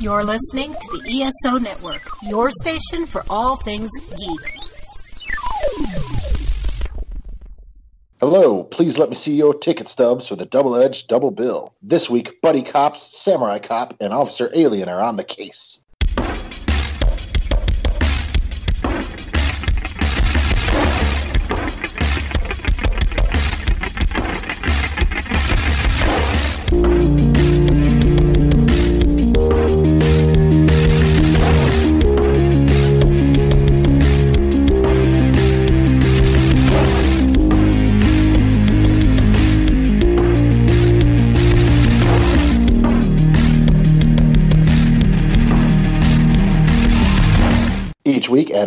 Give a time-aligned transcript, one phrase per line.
[0.00, 4.40] You're listening to the ESO Network, your station for all things geek.
[8.20, 11.74] Hello, please let me see your ticket stubs for the double edged double bill.
[11.82, 15.84] This week, Buddy Cops, Samurai Cop, and Officer Alien are on the case.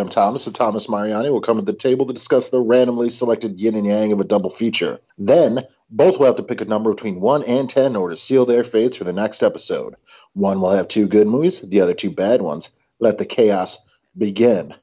[0.01, 3.61] Adam Thomas and Thomas Mariani will come to the table to discuss the randomly selected
[3.61, 4.99] yin and yang of a double feature.
[5.19, 5.59] Then,
[5.91, 8.43] both will have to pick a number between 1 and 10 in order to seal
[8.43, 9.93] their fates for the next episode.
[10.33, 12.71] One will have two good movies, the other two bad ones.
[12.99, 13.77] Let the chaos
[14.17, 14.73] begin.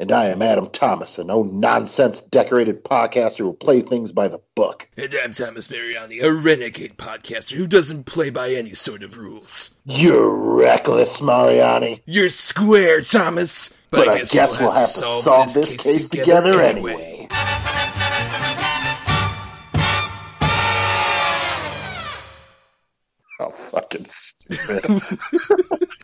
[0.00, 4.28] And I am Adam Thomas, a no nonsense decorated podcaster who will play things by
[4.28, 4.88] the book.
[4.96, 9.74] And I'm Thomas Mariani, a renegade podcaster who doesn't play by any sort of rules.
[9.84, 12.00] You're reckless, Mariani.
[12.06, 13.74] You're square, Thomas.
[13.90, 17.28] But, I guess, we'll have, to solve, this case, together, anyway.
[17.30, 17.99] Oh,
[23.70, 25.00] fucking stupid.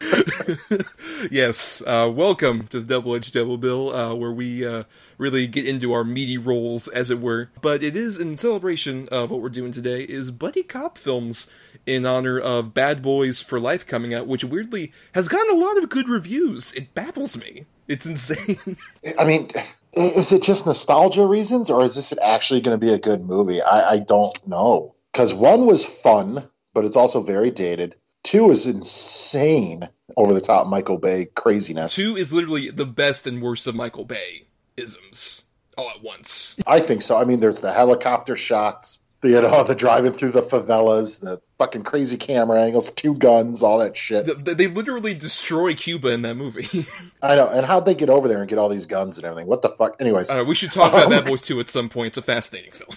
[1.30, 4.84] yes, uh, welcome to the Double Edge Double Bill, uh, where we uh,
[5.18, 7.50] really get into our meaty roles, as it were.
[7.60, 11.50] But it is in celebration of what we're doing today is buddy cop films
[11.86, 15.76] in honor of Bad Boys for Life coming out, which weirdly has gotten a lot
[15.76, 16.72] of good reviews.
[16.72, 17.66] It baffles me.
[17.88, 18.76] It's insane.
[19.18, 19.50] I mean,
[19.92, 23.60] is it just nostalgia reasons, or is this actually going to be a good movie?
[23.60, 24.94] I, I don't know.
[25.12, 26.46] Because one was fun,
[26.76, 27.96] but it's also very dated.
[28.22, 31.94] Two is insane, over the top Michael Bay craziness.
[31.94, 34.46] Two is literally the best and worst of Michael Bay
[34.76, 35.44] isms
[35.78, 36.56] all at once.
[36.66, 37.16] I think so.
[37.16, 41.40] I mean, there's the helicopter shots, the, you know, the driving through the favelas, the
[41.58, 44.26] fucking crazy camera angles, two guns, all that shit.
[44.26, 46.86] The- They literally destroy Cuba in that movie.
[47.22, 47.48] I know.
[47.48, 49.46] And how'd they get over there and get all these guns and everything?
[49.48, 49.96] What the fuck?
[50.00, 52.08] Anyways, Uh, we should talk about Um, Bad Boys 2 at some point.
[52.08, 52.90] It's a fascinating film.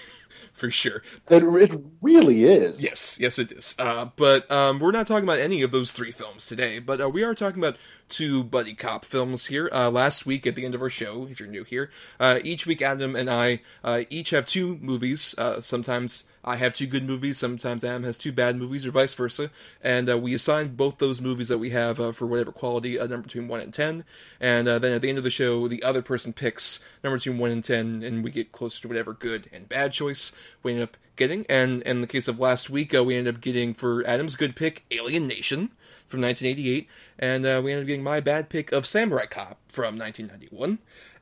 [0.59, 1.03] For sure.
[1.30, 2.84] it, it really is.
[2.84, 3.75] Yes, yes, it is.
[3.80, 7.09] Uh, but um, we're not talking about any of those three films today, but uh,
[7.09, 7.78] we are talking about
[8.09, 9.70] two buddy cop films here.
[9.72, 12.68] Uh, last week, at the end of our show, if you're new here, uh, each
[12.68, 15.34] week Adam and I uh, each have two movies.
[15.38, 19.14] Uh, sometimes I have two good movies, sometimes Adam has two bad movies, or vice
[19.14, 19.52] versa.
[19.84, 23.08] And uh, we assign both those movies that we have uh, for whatever quality a
[23.08, 24.04] number between 1 and 10.
[24.40, 27.38] And uh, then at the end of the show, the other person picks number between
[27.38, 30.32] 1 and 10, and we get closer to whatever good and bad choice
[30.64, 31.46] we end up getting.
[31.48, 34.56] And in the case of last week, uh, we ended up getting for Adam's good
[34.56, 35.70] pick, Alien Nation
[36.08, 36.90] from 1988,
[37.20, 40.80] and uh, we ended up getting my bad pick of Samurai Cop from 1991.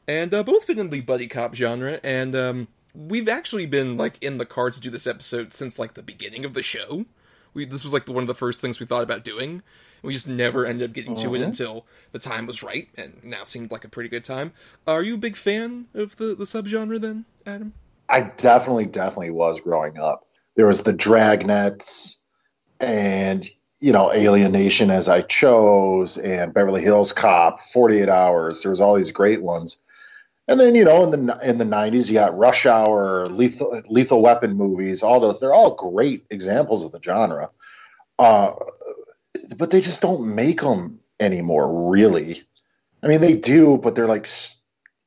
[0.08, 4.22] And uh, both fit in the buddy cop genre, and um, we've actually been like
[4.24, 7.06] in the cards to do this episode since like the beginning of the show.
[7.54, 9.62] We this was like the, one of the first things we thought about doing.
[10.02, 11.46] We just never ended up getting to it mm-hmm.
[11.46, 14.54] until the time was right, and now seemed like a pretty good time.
[14.88, 17.74] Are you a big fan of the the subgenre then, Adam?
[18.10, 20.26] I definitely, definitely was growing up.
[20.56, 22.20] There was the Dragnets
[22.80, 23.50] and,
[23.80, 28.62] you know, Alien Nation as I chose and Beverly Hills Cop, 48 Hours.
[28.62, 29.84] There was all these great ones.
[30.48, 34.22] And then, you know, in the in the 90s, you got Rush Hour, Lethal, Lethal
[34.22, 35.40] Weapon movies, all those.
[35.40, 37.50] They're all great examples of the genre.
[38.18, 38.54] Uh,
[39.58, 42.44] but they just don't make them anymore, really.
[43.04, 44.28] I mean, they do, but they're like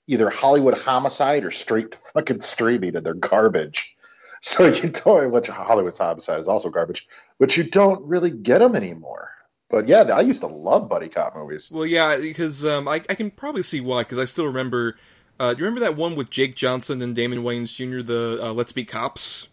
[0.07, 3.97] either Hollywood homicide or straight to fucking streaming, and they're garbage.
[4.43, 7.07] So you don't, which Hollywood homicide is also garbage,
[7.39, 9.29] but you don't really get them anymore.
[9.69, 11.71] But yeah, I used to love buddy cop movies.
[11.71, 14.01] Well, yeah, because um, I, I can probably see why.
[14.01, 14.97] Because I still remember.
[15.41, 18.03] Uh, do you remember that one with Jake Johnson and Damon Wayans Jr.
[18.03, 19.49] The uh, Let's Be Cops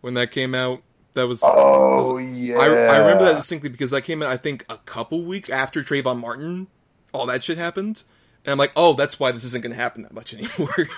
[0.00, 0.82] when that came out?
[1.12, 1.42] That was.
[1.44, 5.22] Oh yeah, I, I remember that distinctly because that came out, I think, a couple
[5.22, 6.68] weeks after Trayvon Martin.
[7.12, 8.02] All that shit happened,
[8.46, 10.88] and I'm like, oh, that's why this isn't going to happen that much anymore.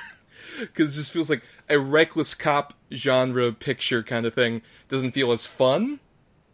[0.61, 5.33] Because it just feels like a reckless cop genre picture kind of thing doesn't feel
[5.33, 5.99] as fun,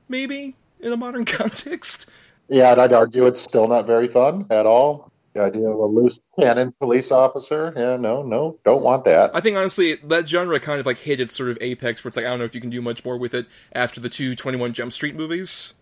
[0.09, 2.09] maybe in a modern context.
[2.49, 5.12] Yeah, and I'd argue it's still not very fun at all.
[5.35, 9.35] The idea of a loose cannon police officer, yeah, no, no, don't want that.
[9.35, 12.17] I think honestly that genre kind of like hit its sort of apex where it's
[12.17, 14.37] like I don't know if you can do much more with it after the two
[14.37, 15.75] 21 Jump Street movies.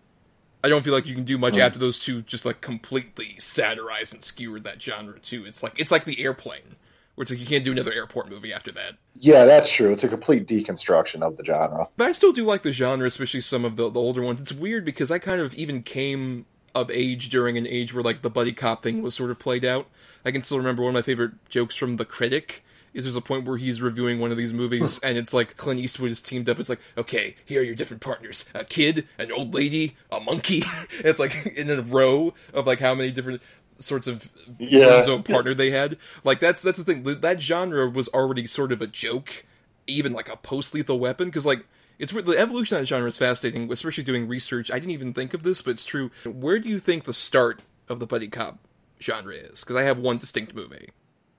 [0.63, 1.63] I don't feel like you can do much hmm.
[1.63, 5.45] after those two just like completely satirized and skewered that genre too.
[5.45, 6.77] It's like it's like the airplane.
[7.17, 8.95] Where it's like you can't do another airport movie after that.
[9.15, 9.93] Yeah, that's true.
[9.93, 11.89] It's a complete deconstruction of the genre.
[11.97, 14.41] But I still do like the genre, especially some of the, the older ones.
[14.41, 18.23] It's weird because I kind of even came of age during an age where like
[18.23, 19.87] the buddy cop thing was sort of played out.
[20.25, 23.21] I can still remember one of my favorite jokes from The Critic is there's a
[23.21, 26.49] point where he's reviewing one of these movies and it's like Clint Eastwood is teamed
[26.49, 26.59] up.
[26.59, 30.63] It's like, okay, here are your different partners: a kid, an old lady, a monkey.
[30.93, 33.41] it's like in a row of like how many different
[33.79, 35.05] sorts of Yeah.
[35.25, 35.97] partner they had.
[36.25, 37.03] Like that's that's the thing.
[37.05, 39.47] That genre was already sort of a joke,
[39.87, 41.65] even like a post lethal weapon, because like.
[42.01, 44.71] It's the evolution of that genre is fascinating, especially doing research.
[44.71, 46.11] I didn't even think of this, but it's true.
[46.25, 48.59] Where do you think the start of the buddy cop
[49.01, 49.61] genre is?
[49.61, 50.91] Because I have one distinct movie.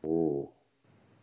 [0.06, 0.50] Ooh.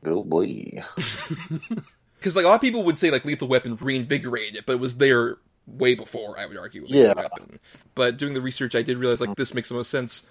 [0.05, 0.83] Oh boy.
[2.19, 4.81] Because like a lot of people would say like Lethal Weapon reinvigorated it, but it
[4.81, 5.39] was there
[5.69, 6.37] way before.
[6.37, 6.83] I would argue.
[6.83, 7.09] with Yeah.
[7.11, 7.61] Lethal Weapon.
[7.95, 10.27] But doing the research, I did realize like this makes the most sense.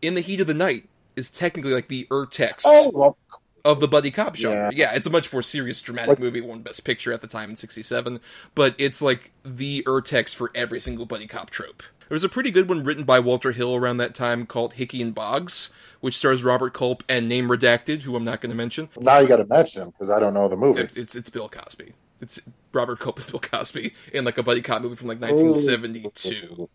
[0.00, 3.18] In the Heat of the Night is technically like the urtext Oh, well,
[3.64, 4.70] of the buddy cop genre.
[4.74, 4.90] Yeah.
[4.90, 4.94] Yeah.
[4.94, 6.40] it's a much more serious, dramatic Like- movie.
[6.40, 8.20] Won Best Picture at the time in '67,
[8.54, 11.82] but it's like the urtext for every single buddy cop trope.
[12.08, 15.00] There was a pretty good one written by Walter Hill around that time called Hickey
[15.00, 15.70] and Boggs,
[16.00, 18.88] which stars Robert Culp and name redacted, who I'm not going to mention.
[18.98, 20.80] now you got to mention him because I don't know the movie.
[20.82, 21.92] It's, it's it's Bill Cosby.
[22.20, 22.40] It's
[22.72, 26.68] Robert Culp and Bill Cosby in like a buddy cop movie from like 1972.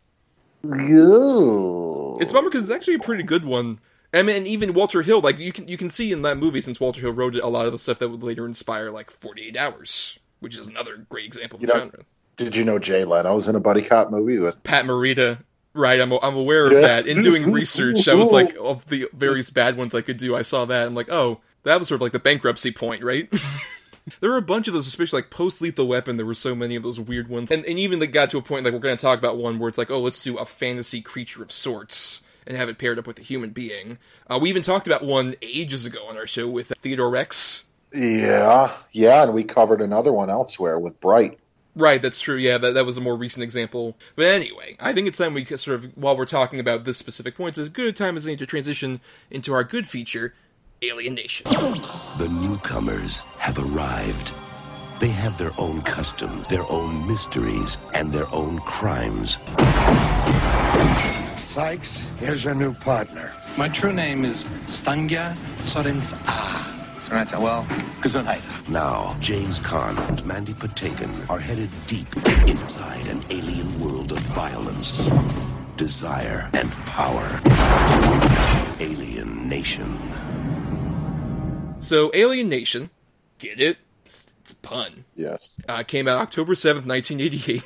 [0.63, 2.17] Yo.
[2.21, 3.79] It's a bummer because it's actually a pretty good one.
[4.15, 6.61] I mean, and even Walter Hill, like you can you can see in that movie,
[6.61, 9.11] since Walter Hill wrote it, a lot of the stuff that would later inspire like
[9.11, 11.99] 48 Hours, which is another great example of the know- genre.
[12.37, 14.61] Did you know Jay Leno was in a buddy cop movie with?
[14.63, 15.39] Pat Morita,
[15.73, 15.99] right?
[16.01, 16.81] I'm I'm aware of Yeah.
[16.81, 17.07] that.
[17.07, 20.41] In doing research, I was like, of the various bad ones I could do, I
[20.41, 20.85] saw that.
[20.87, 23.31] I'm like, oh, that was sort of like the bankruptcy point, right?
[24.19, 26.17] there were a bunch of those, especially like post Lethal Weapon.
[26.17, 28.41] There were so many of those weird ones, and and even that got to a
[28.41, 30.45] point like we're going to talk about one where it's like, oh, let's do a
[30.45, 33.97] fantasy creature of sorts and have it paired up with a human being.
[34.29, 37.65] Uh, we even talked about one ages ago on our show with Theodore Rex.
[37.93, 41.39] Yeah, yeah, and we covered another one elsewhere with Bright.
[41.77, 42.37] Right, that's true.
[42.37, 43.97] Yeah, that, that was a more recent example.
[44.15, 47.35] But anyway, I think it's time we sort of, while we're talking about this specific
[47.35, 50.33] point, it's as good a time as any to transition into our good feature,
[50.81, 51.51] Alien Nation.
[52.17, 54.31] The newcomers have arrived.
[54.99, 59.37] They have their own custom, their own mysteries, and their own crimes.
[61.45, 63.31] Sykes, here's your new partner.
[63.57, 66.71] My true name is Stangya Sorens Ah.
[66.99, 67.63] Sorens, well,
[68.01, 68.41] Gesundheit.
[68.67, 72.07] Now, James Caan and Mandy Patinkin are headed deep
[72.47, 75.07] inside an alien world of violence,
[75.77, 77.39] desire, and power.
[78.79, 79.99] Alien Nation.
[81.79, 82.89] So, Alien Nation,
[83.37, 83.77] get it?
[84.03, 85.05] It's, it's a pun.
[85.15, 85.59] Yes.
[85.69, 87.63] uh, came out October 7th, 1988,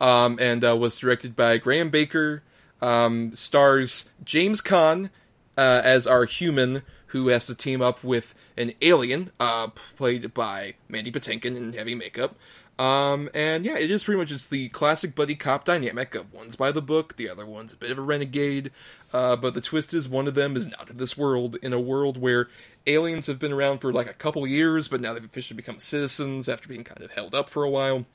[0.00, 2.42] um, and uh, was directed by Graham Baker.
[2.82, 5.10] Um, stars James Caan
[5.56, 10.74] uh, as our human who has to team up with an alien, uh, played by
[10.88, 12.36] Mandy Patinkin in heavy makeup.
[12.78, 16.56] Um, and yeah, it is pretty much it's the classic buddy cop dynamic of one's
[16.56, 18.70] by the book, the other one's a bit of a renegade.
[19.12, 21.80] Uh, but the twist is one of them is not of this world, in a
[21.80, 22.48] world where
[22.86, 26.48] aliens have been around for like a couple years, but now they've officially become citizens
[26.48, 28.06] after being kind of held up for a while.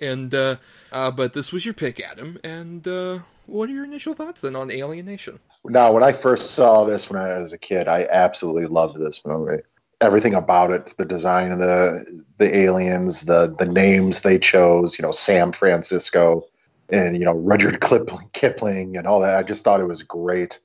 [0.00, 0.56] And uh,
[0.90, 2.38] uh, but this was your pick, Adam.
[2.42, 5.38] And uh, what are your initial thoughts then on Alien Nation?
[5.64, 9.24] Now, when I first saw this when I was a kid, I absolutely loved this
[9.24, 9.62] movie.
[10.00, 15.02] Everything about it, the design of the the aliens, the the names they chose, you
[15.02, 16.46] know, Sam Francisco
[16.90, 19.38] and you know Rudyard Kipling, Kipling and all that.
[19.38, 20.60] I just thought it was great.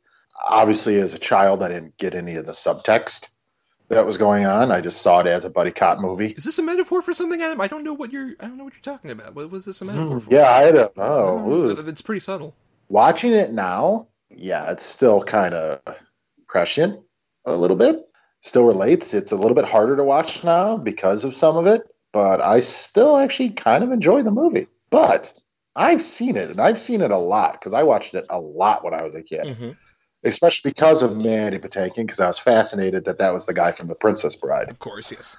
[0.47, 3.29] Obviously, as a child, I didn't get any of the subtext
[3.89, 4.71] that was going on.
[4.71, 6.31] I just saw it as a buddy cop movie.
[6.31, 7.59] Is this a metaphor for something, Adam?
[7.59, 8.33] I don't know what you're.
[8.39, 9.35] I don't know what you're talking about.
[9.35, 10.27] What was this a metaphor for?
[10.27, 10.33] Hmm.
[10.33, 11.45] Yeah, I don't know.
[11.49, 11.69] Ooh.
[11.71, 12.55] it's pretty subtle.
[12.89, 15.79] Watching it now, yeah, it's still kind of
[16.47, 16.99] prescient
[17.45, 18.05] a little bit.
[18.41, 19.13] Still relates.
[19.13, 22.61] It's a little bit harder to watch now because of some of it, but I
[22.61, 24.67] still actually kind of enjoy the movie.
[24.89, 25.31] But
[25.75, 28.83] I've seen it, and I've seen it a lot because I watched it a lot
[28.83, 29.75] when I was a kid, Mhm.
[30.23, 33.87] especially because of Mandy Patinkin, because I was fascinated that that was the guy from
[33.87, 34.69] The Princess Bride.
[34.69, 35.37] Of course, yes.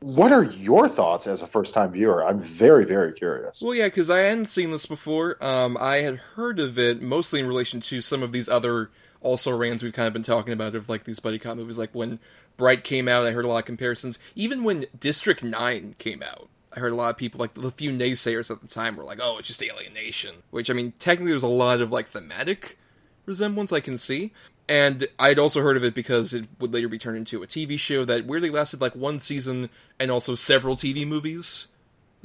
[0.00, 2.24] What are your thoughts as a first-time viewer?
[2.24, 3.62] I'm very, very curious.
[3.62, 5.42] Well, yeah, because I hadn't seen this before.
[5.42, 8.90] Um, I had heard of it mostly in relation to some of these other
[9.22, 11.78] also rans we've kind of been talking about of like these buddy cop movies.
[11.78, 12.18] Like when
[12.56, 14.18] Bright came out, I heard a lot of comparisons.
[14.34, 17.90] Even when District Nine came out, I heard a lot of people like the few
[17.90, 20.42] naysayers at the time were like, "Oh, it's just Alien Nation.
[20.50, 22.78] Which I mean, technically, there's a lot of like thematic
[23.24, 24.32] resemblance I can see.
[24.68, 27.78] And I'd also heard of it because it would later be turned into a TV
[27.78, 29.70] show that weirdly lasted like one season
[30.00, 31.68] and also several TV movies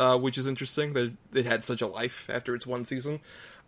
[0.02, 3.20] uh, which is interesting that it had such a life after its one season.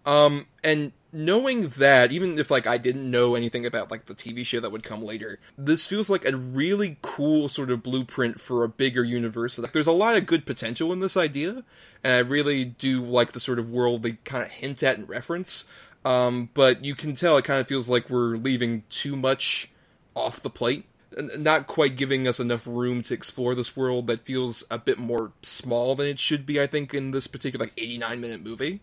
[0.04, 4.44] Um, and knowing that, even if like I didn't know anything about like the TV
[4.44, 8.64] show that would come later, this feels like a really cool sort of blueprint for
[8.64, 9.60] a bigger universe.
[9.60, 11.64] Like, there's a lot of good potential in this idea,
[12.04, 15.08] and I really do like the sort of world they kind of hint at and
[15.08, 15.66] reference.
[16.06, 19.72] Um, but you can tell it kind of feels like we're leaving too much
[20.16, 20.86] off the plate,
[21.18, 25.32] not quite giving us enough room to explore this world that feels a bit more
[25.42, 26.62] small than it should be.
[26.62, 28.82] I think in this particular like 89 minute movie,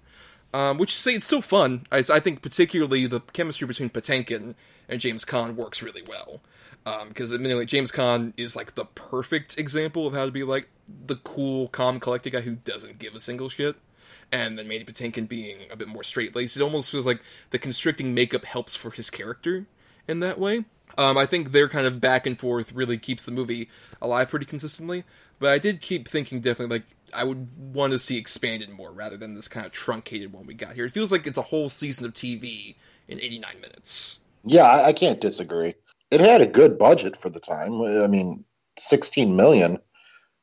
[0.55, 1.87] um, which say it's still fun.
[1.93, 4.55] I, I think particularly the chemistry between Patinkin
[4.89, 6.41] and James Caan works really well.
[7.09, 10.67] Because um, admittedly, James Caan is like the perfect example of how to be like
[11.07, 13.77] the cool, calm, collected guy who doesn't give a single shit
[14.33, 16.57] and then Mandy Patinkin being a bit more straight laced.
[16.57, 17.21] It almost feels like
[17.51, 19.67] the constricting makeup helps for his character
[20.07, 20.65] in that way.
[20.99, 23.69] Um, I think their kind of back and forth really keeps the movie
[24.03, 25.05] alive pretty consistently.
[25.39, 29.17] But I did keep thinking definitely like I would want to see expanded more rather
[29.17, 30.85] than this kind of truncated one we got here.
[30.85, 32.77] It feels like it's a whole season of TV
[33.09, 34.21] in 89 minutes.
[34.45, 35.75] Yeah, I, can't disagree.
[36.11, 37.83] It had a good budget for the time.
[37.83, 38.45] I mean,
[38.79, 39.79] 16 million.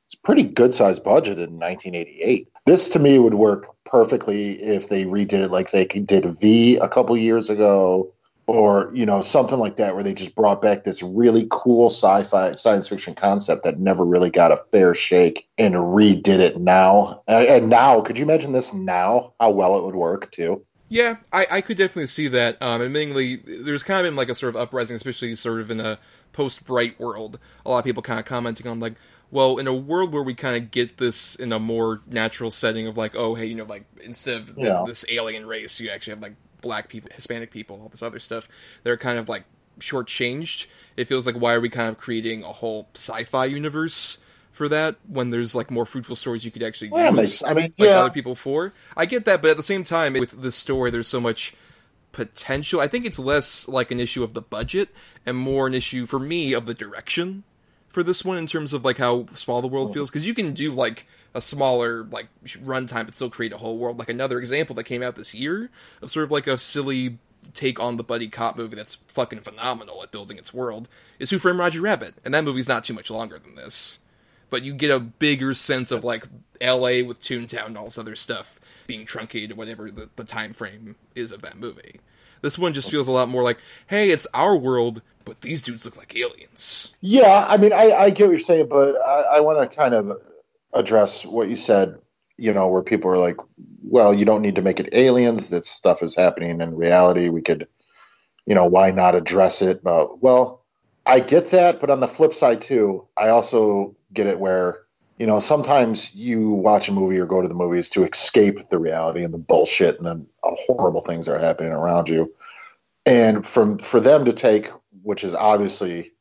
[0.06, 2.50] It's a pretty good sized budget in 1988.
[2.68, 6.90] This to me would work perfectly if they redid it like they did V a
[6.90, 8.14] couple years ago,
[8.46, 12.56] or you know something like that, where they just brought back this really cool sci-fi
[12.56, 17.24] science fiction concept that never really got a fair shake and redid it now.
[17.30, 19.34] And now, could you imagine this now?
[19.40, 20.62] How well it would work too.
[20.90, 22.62] Yeah, I, I could definitely see that.
[22.62, 25.80] Um, admittingly, there's kind of been like a sort of uprising, especially sort of in
[25.80, 26.00] a
[26.34, 27.40] post Bright world.
[27.66, 28.96] A lot of people kind of commenting on like,
[29.30, 32.88] well, in a world where we kind of get this in a more natural setting
[32.88, 36.12] of like, oh, hey, you know, like instead of the, this alien race, you actually
[36.12, 38.48] have like black people, Hispanic people, all this other stuff.
[38.84, 39.44] They're kind of like
[39.80, 40.68] shortchanged.
[40.96, 44.18] It feels like why are we kind of creating a whole sci-fi universe
[44.52, 47.56] for that when there's like more fruitful stories you could actually well, use I mean,
[47.56, 48.00] like yeah.
[48.00, 48.74] other people for?
[48.96, 51.54] I get that, but at the same time, with this story, there's so much
[52.12, 52.80] potential.
[52.80, 54.90] I think it's less like an issue of the budget
[55.26, 57.44] and more an issue for me of the direction
[57.90, 59.94] for this one in terms of like how small the world oh.
[59.94, 63.78] feels because you can do like a smaller like runtime but still create a whole
[63.78, 64.00] world.
[64.00, 65.70] Like another example that came out this year
[66.02, 67.18] of sort of like a silly
[67.54, 70.88] take on the buddy cop movie that's fucking phenomenal at building its world
[71.20, 74.00] is Who Framed Roger Rabbit, and that movie's not too much longer than this.
[74.50, 76.26] But you get a bigger sense of like
[76.62, 77.04] L.A.
[77.04, 81.32] with Toontown and all this other stuff being truncated, whatever the, the time frame is
[81.32, 82.00] of that movie.
[82.42, 85.86] This one just feels a lot more like, hey, it's our world, but these dudes
[85.86, 86.94] look like aliens.
[87.02, 89.94] Yeah, I mean, I, I get what you're saying, but I, I want to kind
[89.94, 90.22] of
[90.74, 91.98] address what you said,
[92.38, 93.38] you know, where people are like,
[93.84, 95.50] well, you don't need to make it aliens.
[95.50, 97.30] This stuff is happening in reality.
[97.30, 97.68] We could,
[98.46, 99.84] you know, why not address it?
[99.84, 100.64] But, well,
[101.06, 104.87] I get that, but on the flip side, too, I also get it where
[105.18, 108.78] you know, sometimes you watch a movie or go to the movies to escape the
[108.78, 112.32] reality and the bullshit and then horrible things that are happening around you.
[113.06, 114.70] And from for them to take,
[115.02, 116.12] which is obviously,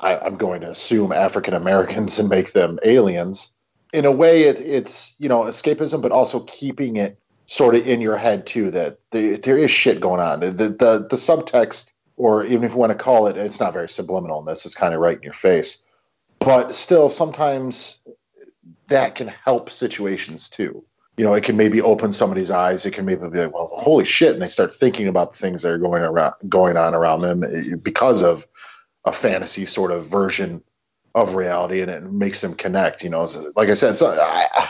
[0.00, 3.54] I, am going to assume African Americans and make them aliens.
[3.92, 8.00] In a way, it, it's you know escapism, but also keeping it sort of in
[8.00, 10.40] your head too that the, there is shit going on.
[10.40, 13.88] The, the the subtext, or even if you want to call it, it's not very
[13.88, 14.66] subliminal in this.
[14.66, 15.86] It's kind of right in your face
[16.40, 18.00] but still sometimes
[18.88, 20.84] that can help situations too.
[21.16, 22.86] You know, it can maybe open somebody's eyes.
[22.86, 25.62] It can maybe be like, well, holy shit, and they start thinking about the things
[25.62, 28.46] that are going around, going on around them eh, because of
[29.04, 30.62] a fantasy sort of version
[31.14, 33.02] of reality, and it makes them connect.
[33.02, 34.68] You know, so, like I said, so I,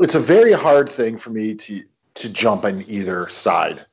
[0.00, 1.84] it's a very hard thing for me to
[2.14, 3.86] to jump on either side.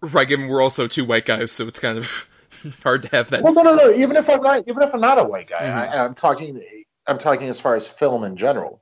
[0.00, 2.28] Right, given we're also two white guys, so it's kind of
[2.82, 3.42] hard to have that.
[3.42, 3.92] Well, no, no, no.
[3.92, 5.78] Even if I'm not, even if I'm not a white guy, mm-hmm.
[5.78, 6.62] I, I'm talking.
[7.08, 8.81] I'm talking as far as film in general.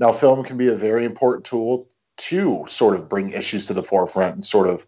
[0.00, 3.82] Now, film can be a very important tool to sort of bring issues to the
[3.82, 4.86] forefront and sort of,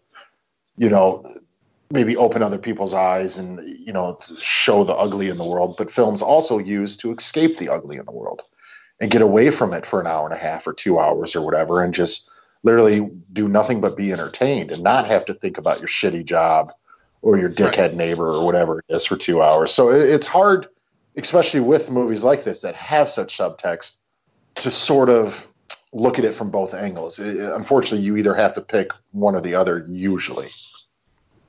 [0.75, 1.37] you know,
[1.91, 5.75] maybe open other people's eyes and, you know, show the ugly in the world.
[5.77, 8.41] But film's also used to escape the ugly in the world
[8.99, 11.45] and get away from it for an hour and a half or two hours or
[11.45, 12.31] whatever and just
[12.63, 16.71] literally do nothing but be entertained and not have to think about your shitty job
[17.21, 17.95] or your dickhead right.
[17.95, 19.71] neighbor or whatever it is for two hours.
[19.71, 20.67] So it's hard,
[21.17, 23.97] especially with movies like this that have such subtext
[24.55, 25.47] to sort of
[25.93, 27.19] look at it from both angles.
[27.19, 29.85] It, unfortunately, you either have to pick one or the other.
[29.87, 30.49] Usually,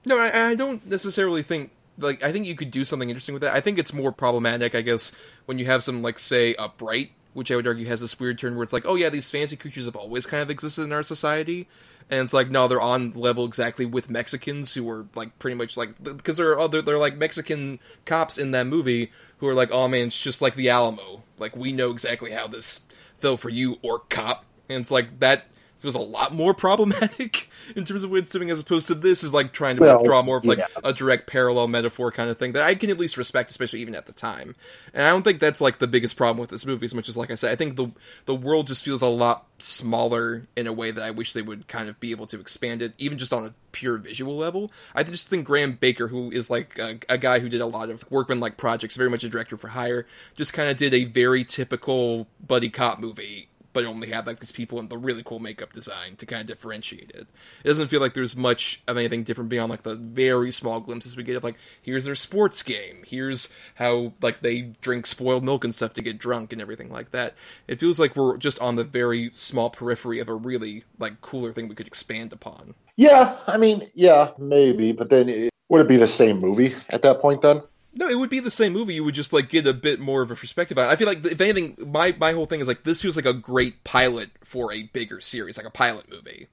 [0.05, 3.43] no, I, I, don't necessarily think like I think you could do something interesting with
[3.43, 3.55] that.
[3.55, 5.13] I think it's more problematic, I guess,
[5.47, 8.39] when you have some like say a bright, which I would argue has this weird
[8.39, 10.93] turn where it's like, oh yeah, these fancy creatures have always kind of existed in
[10.93, 11.69] our society.
[12.11, 15.77] And it's like no, they're on level exactly with Mexicans who are like pretty much
[15.77, 19.71] like because there are other they're like Mexican cops in that movie who are like,
[19.73, 21.23] oh man, it's just like the Alamo.
[21.39, 22.81] Like we know exactly how this
[23.25, 24.45] fell for you, or cop.
[24.69, 25.47] And it's like that
[25.85, 29.35] feels a lot more problematic in terms of it's doing, as opposed to this is
[29.35, 30.67] like trying to Well, draw more of like yeah.
[30.83, 33.95] a direct parallel metaphor kind of thing that I can at least respect, especially even
[33.95, 34.57] at the time.
[34.95, 37.19] And I don't think that's like the biggest problem with this movie, as much as
[37.19, 37.91] like I said, I think the
[38.25, 41.69] the world just feels a lot smaller in a way that I wish they would
[41.69, 44.71] kind of be able to expand it, even just on a pure visual level.
[44.95, 47.91] I just think Graham Baker, who is like a, a guy who did a lot
[47.91, 51.05] of workman like projects, very much a director for hire, just kind of did a
[51.05, 55.41] very typical buddy cop movie but only had like these people in the really cool
[55.41, 57.27] makeup design to kind of differentiate it.
[57.63, 61.17] It doesn't feel like there's much of anything different beyond like the very small glimpses
[61.17, 65.65] we get of like here's their sports game, here's how like they drink spoiled milk
[65.65, 67.35] and stuff to get drunk and everything like that.
[67.69, 71.53] It feels like we're just on the very small periphery of a really like cooler
[71.53, 72.75] thing we could expand upon.
[72.97, 77.03] Yeah, I mean, yeah, maybe, but then it, would it be the same movie at
[77.03, 77.61] that point then?
[77.97, 78.95] No, it would be the same movie.
[78.95, 80.77] You would just like get a bit more of a perspective.
[80.79, 83.33] I feel like if anything, my my whole thing is like this feels like a
[83.33, 86.49] great pilot for a bigger series, like a pilot movie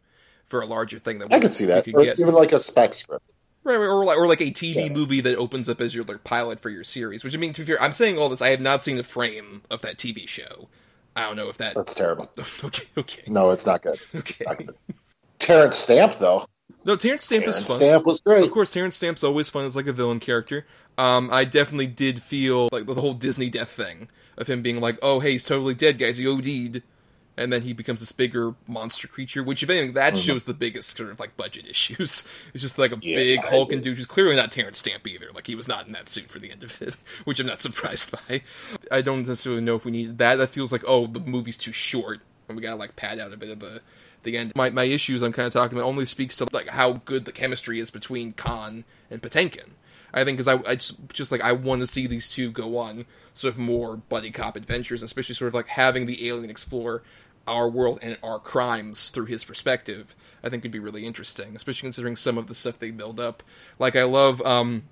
[0.48, 1.86] for a larger thing that we, I could see that.
[1.88, 2.20] we Or get.
[2.20, 3.26] even like a spec script.
[3.64, 4.94] Right, right, or like or like a TV Yeah.
[4.94, 7.24] movie that opens up as your like, pilot for your series.
[7.24, 8.42] Which I mean, to be fair, I'm saying all this.
[8.42, 10.68] I have not seen the frame of that TV show.
[11.16, 11.76] I don't know if that.
[11.76, 12.32] That's terrible.
[12.64, 14.00] okay, okay, No, it's not good.
[14.16, 14.46] okay.
[14.46, 14.76] Not good.
[15.40, 16.46] Terrence Stamp, though.
[16.86, 17.76] No, Terrence Stamp Terrence is fun.
[17.78, 18.44] Stamp was great.
[18.44, 20.66] Of course, Terrence Stamp's always fun as like a villain character.
[21.02, 24.98] Um, I definitely did feel like the whole Disney death thing of him being like,
[25.02, 26.18] "Oh, hey, he's totally dead, guys.
[26.18, 26.84] He OD'd,"
[27.38, 29.44] and then he becomes this bigger monster creature.
[29.44, 32.28] Which, if anything, that shows the biggest sort of like budget issues.
[32.54, 33.92] It's just like a Yeah, big hulking agree.
[33.92, 35.30] dude who's clearly not Terrence Stamp either.
[35.34, 37.62] Like he was not in that suit for the end of it, which I'm not
[37.62, 38.44] surprised by.
[38.92, 40.36] I don't necessarily know if we need that.
[40.36, 43.38] That feels like, oh, the movie's too short, and we gotta like pad out a
[43.38, 43.82] bit of the
[44.24, 44.52] the end.
[44.56, 47.32] My my issues I'm kind of talking about only speaks to like how good the
[47.32, 49.72] chemistry is between Caan and Patinkin.
[50.14, 52.78] I think because I, I just just like I want to see these two go
[52.78, 57.04] on sort of more buddy cop adventures, especially sort of like having the alien explore
[57.48, 60.16] our world and our crimes through his perspective.
[60.44, 63.44] I think would be really interesting, especially considering some of the stuff they build up.
[63.80, 64.84] Like I love um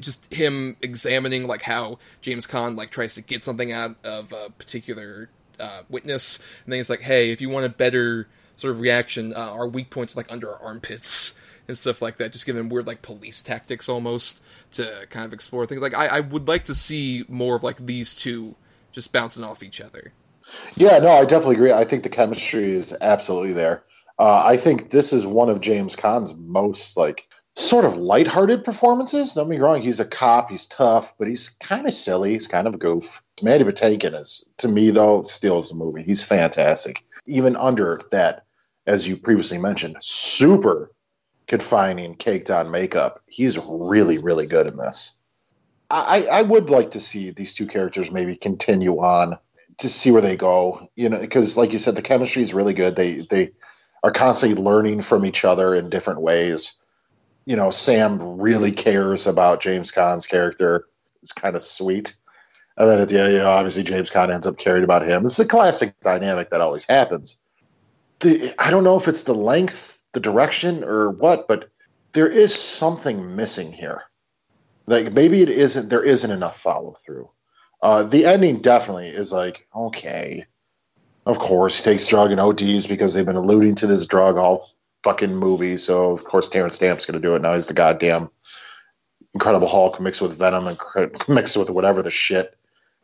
[0.00, 4.50] just him examining like how James Caan like tries to get something out of a
[4.50, 8.80] particular uh, witness, and then he's like, "Hey, if you want a better sort of
[8.80, 12.68] reaction, uh, our weak points like under our armpits and stuff like that." Just giving
[12.68, 14.42] weird like police tactics almost
[14.72, 15.80] to kind of explore things.
[15.80, 18.56] Like I, I would like to see more of like these two
[18.92, 20.12] just bouncing off each other.
[20.76, 21.72] Yeah, no, I definitely agree.
[21.72, 23.82] I think the chemistry is absolutely there.
[24.18, 29.34] Uh, I think this is one of James Caan's most like sort of lighthearted performances.
[29.34, 32.32] Don't me wrong; he's a cop, he's tough, but he's kind of silly.
[32.32, 33.22] He's kind of a goof.
[33.42, 36.02] Mandy Patinkin is, to me, though, steals the movie.
[36.02, 38.44] He's fantastic, even under that,
[38.86, 40.90] as you previously mentioned, super
[41.46, 43.22] confining, caked on makeup.
[43.26, 45.18] He's really, really good in this.
[45.90, 49.38] I, I would like to see these two characters maybe continue on
[49.78, 50.88] to see where they go.
[50.96, 52.96] You know, because like you said, the chemistry is really good.
[52.96, 53.52] They they
[54.02, 56.82] are constantly learning from each other in different ways.
[57.44, 60.86] You know, Sam really cares about James Caan's character.
[61.22, 62.16] It's kind of sweet.
[62.76, 65.24] And then at the end, you know, obviously James Caan ends up caring about him.
[65.24, 67.38] It's the classic dynamic that always happens.
[68.20, 71.68] The, I don't know if it's the length, the direction, or what, but
[72.12, 74.04] there is something missing here.
[74.86, 75.90] Like maybe it isn't.
[75.90, 77.28] There isn't enough follow through.
[77.82, 80.46] Uh, the ending definitely is like, okay,
[81.26, 84.70] of course, he takes drug and ODs because they've been alluding to this drug all
[85.04, 85.76] fucking movie.
[85.76, 87.42] So, of course, Terrence Stamp's to do it.
[87.42, 88.30] Now he's the goddamn
[89.34, 90.78] Incredible Hulk mixed with Venom and
[91.28, 92.56] mixed with whatever the shit.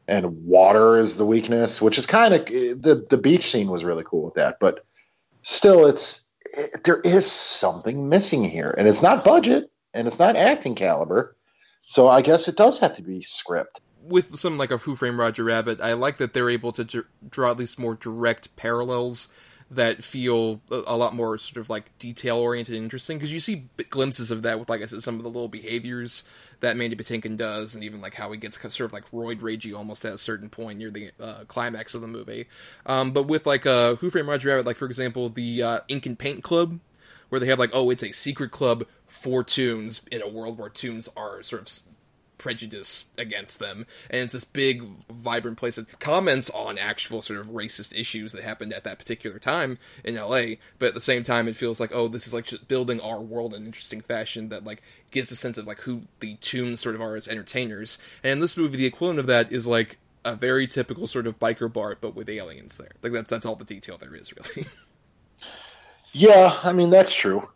[0.08, 4.02] And water is the weakness, which is kind of the the beach scene was really
[4.06, 4.56] cool with that.
[4.58, 4.86] But
[5.42, 6.21] still, it's
[6.52, 11.36] it, there is something missing here, and it's not budget and it's not acting caliber.
[11.84, 13.80] So I guess it does have to be script.
[14.02, 17.06] with some like a Who Framed Roger Rabbit, I like that they're able to dr-
[17.28, 19.28] draw at least more direct parallels
[19.70, 23.68] that feel a, lot more sort of like detail oriented and interesting because you see
[23.88, 26.24] glimpses of that with like I said some of the little behaviors
[26.62, 29.76] that Mandy Patinkin does and even like how he gets sort of like roid ragey
[29.76, 32.46] almost at a certain point near the uh, climax of the movie.
[32.86, 36.06] Um, but with like uh, Who Framed Roger Rabbit, like for example the uh, Ink
[36.06, 36.80] and Paint Club
[37.28, 40.68] where they have like oh it's a secret club for toons in a world where
[40.68, 41.68] toons are sort of
[42.42, 43.86] prejudice against them.
[44.10, 48.42] And it's this big vibrant place that comments on actual sort of racist issues that
[48.42, 51.94] happened at that particular time in LA but at the same time it feels like
[51.94, 55.30] oh this is like just building our world in an interesting fashion that like gives
[55.30, 57.98] a sense of like who the toons sort of are as entertainers.
[58.24, 61.72] And this movie the equivalent of that is like a very typical sort of biker
[61.72, 62.92] bar but with aliens there.
[63.02, 64.66] Like that's that's all the detail there is really.
[66.12, 67.48] Yeah, I mean that's true.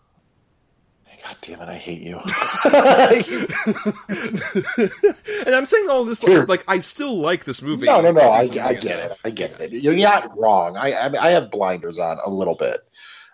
[1.26, 2.18] God damn it, I hate you.
[5.44, 7.86] and I'm saying all this like, like I still like this movie.
[7.86, 8.20] no, no, no.
[8.20, 9.18] I, I get it.
[9.24, 9.72] I get it.
[9.72, 10.76] You're not wrong.
[10.76, 12.78] I, I, mean, I have blinders on a little bit.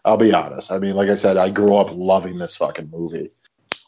[0.06, 0.72] I'll be honest.
[0.72, 3.30] I mean, like I said, I grew up loving this fucking movie.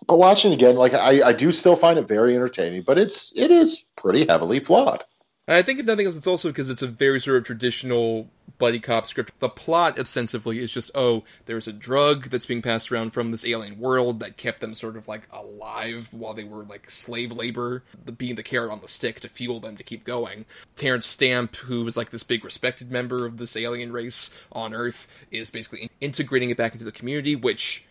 [0.06, 3.50] But watching again, like I, I do still find it very entertaining, but it's it
[3.50, 5.02] is pretty heavily flawed.
[5.46, 8.80] I think if nothing else, it's also because it's a very sort of traditional buddy
[8.80, 9.38] cop script.
[9.40, 13.44] The plot, ostensibly, is just oh, there's a drug that's being passed around from this
[13.44, 17.82] alien world that kept them sort of like alive while they were like slave labor,
[18.06, 20.46] the, being the carrot on the stick to fuel them to keep going.
[20.76, 25.06] Terrence Stamp, who was like this big respected member of this alien race on Earth,
[25.30, 27.86] is basically integrating it back into the community, which,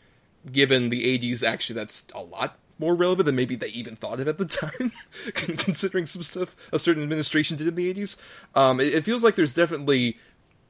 [0.51, 4.27] given the 80s, actually, that's a lot more relevant than maybe they even thought of
[4.27, 4.91] at the time,
[5.33, 8.17] considering some stuff a certain administration did in the 80s.
[8.55, 10.17] Um, it, it feels like there's definitely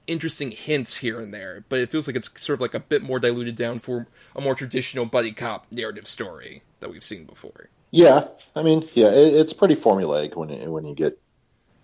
[0.08, 3.02] interesting hints here and there, but it feels like it's sort of like a bit
[3.02, 7.70] more diluted down for a more traditional buddy cop narrative story that we've seen before.
[7.92, 11.20] Yeah, I mean, yeah, it, it's pretty formulaic when it, when you get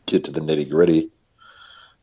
[0.06, 1.10] get to the nitty gritty.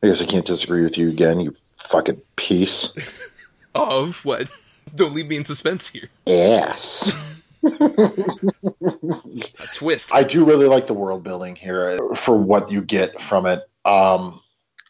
[0.01, 1.53] I guess I can't disagree with you again, you
[1.89, 2.95] fucking piece.
[3.75, 4.49] Of what?
[4.95, 6.09] Don't leave me in suspense here.
[6.25, 7.13] Ass.
[7.63, 8.11] A
[9.73, 10.13] twist.
[10.13, 13.67] I do really like the world building here for what you get from it.
[13.85, 14.41] Um,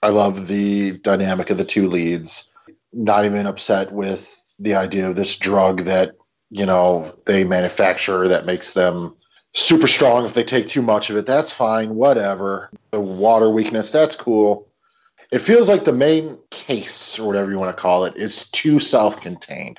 [0.01, 2.53] I love the dynamic of the two leads.
[2.93, 6.15] Not even upset with the idea of this drug that
[6.49, 9.15] you know they manufacture that makes them
[9.53, 10.25] super strong.
[10.25, 11.95] If they take too much of it, that's fine.
[11.95, 12.69] Whatever.
[12.91, 14.67] The water weakness, that's cool.
[15.31, 18.79] It feels like the main case, or whatever you want to call it, is too
[18.79, 19.77] self-contained.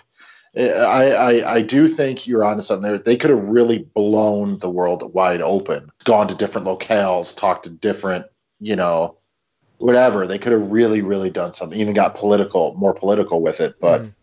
[0.58, 2.98] I, I, I do think you're onto something there.
[2.98, 7.70] They could have really blown the world wide open, gone to different locales, talked to
[7.70, 8.26] different,
[8.58, 9.16] you know,
[9.78, 10.26] whatever.
[10.26, 13.76] They could have really, really done something, even got political, more political with it.
[13.80, 14.14] But Mm.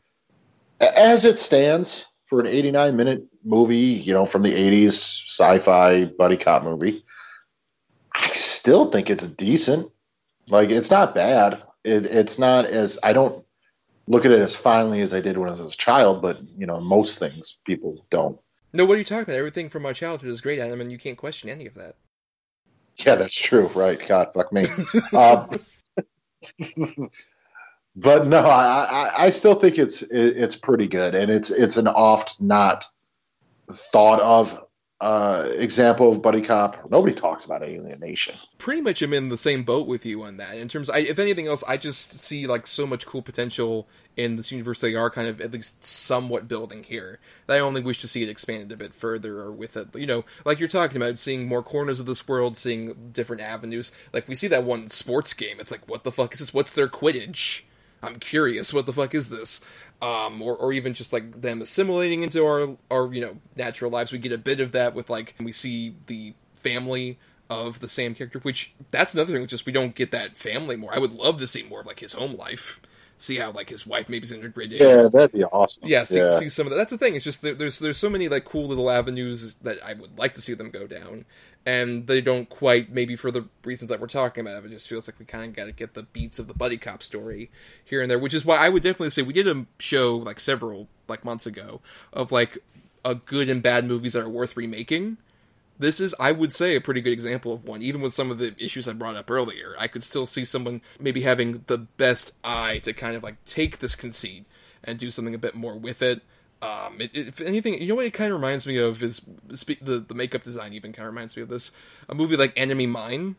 [0.97, 6.05] as it stands for an 89 minute movie, you know, from the 80s sci fi
[6.05, 7.01] buddy cop movie,
[8.13, 9.89] I still think it's decent.
[10.49, 11.61] Like, it's not bad.
[11.85, 13.44] It, it's not as, I don't
[14.07, 16.65] look at it as finely as I did when I was a child, but, you
[16.65, 18.39] know, most things people don't.
[18.73, 19.37] no, what are you talking about?
[19.37, 21.95] Everything from my childhood is great, Adam, and you can't question any of that.
[22.97, 23.67] Yeah, that's true.
[23.75, 23.99] Right.
[24.07, 24.63] God, fuck me.
[25.13, 25.49] um,
[27.95, 31.77] but no, I, I, I still think it's it, it's pretty good, and it's it's
[31.77, 32.85] an oft not
[33.91, 34.64] thought of
[35.01, 36.89] uh, example of buddy cop.
[36.89, 38.35] Nobody talks about Alien Nation.
[38.57, 40.57] pretty much I'm in the same boat with you on that.
[40.57, 44.37] In terms, I, if anything else, I just see like so much cool potential in
[44.37, 47.19] this universe they are kind of at least somewhat building here.
[47.49, 50.23] I only wish to see it expanded a bit further, or with it, you know,
[50.45, 53.91] like you're talking about, seeing more corners of this world, seeing different avenues.
[54.13, 55.59] Like we see that one sports game.
[55.59, 56.53] It's like, what the fuck is this?
[56.53, 57.63] What's their Quidditch?
[58.05, 58.73] I'm curious.
[58.73, 59.61] What the fuck is this?
[60.01, 64.11] Um, or, or even just like them assimilating into our our you know natural lives.
[64.11, 67.17] We get a bit of that with like we see the family
[67.49, 69.45] of the same character, which that's another thing.
[69.47, 70.93] Just we don't get that family more.
[70.93, 72.79] I would love to see more of like his home life.
[73.17, 74.79] See how like his wife maybe is integrated.
[74.79, 75.87] Yeah, that'd be awesome.
[75.87, 76.37] Yeah, see, yeah.
[76.37, 76.77] see some of that.
[76.77, 77.15] That's the thing.
[77.15, 80.33] It's just there, there's there's so many like cool little avenues that I would like
[80.33, 81.23] to see them go down,
[81.65, 84.63] and they don't quite maybe for the reasons that we're talking about.
[84.63, 86.77] It just feels like we kind of got to get the beats of the buddy
[86.77, 87.49] cop story
[87.83, 90.39] here and there, which is why I would definitely say we did a show like
[90.39, 91.81] several like months ago
[92.13, 92.59] of like
[93.03, 95.17] a good and bad movies that are worth remaking.
[95.77, 97.81] This is, I would say, a pretty good example of one.
[97.81, 100.81] Even with some of the issues I brought up earlier, I could still see someone
[100.99, 104.45] maybe having the best eye to kind of like take this conceit
[104.83, 106.21] and do something a bit more with it.
[106.61, 109.21] Um, it, it- if anything, you know what it kind of reminds me of is
[109.53, 110.73] spe- the the makeup design.
[110.73, 111.71] Even kind of reminds me of this
[112.09, 113.35] a movie like Enemy Mine,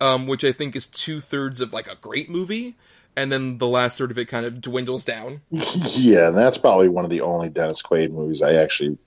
[0.00, 2.74] um, which I think is two thirds of like a great movie,
[3.16, 5.42] and then the last third of it kind of dwindles down.
[5.50, 8.98] yeah, and that's probably one of the only Dennis Quaid movies I actually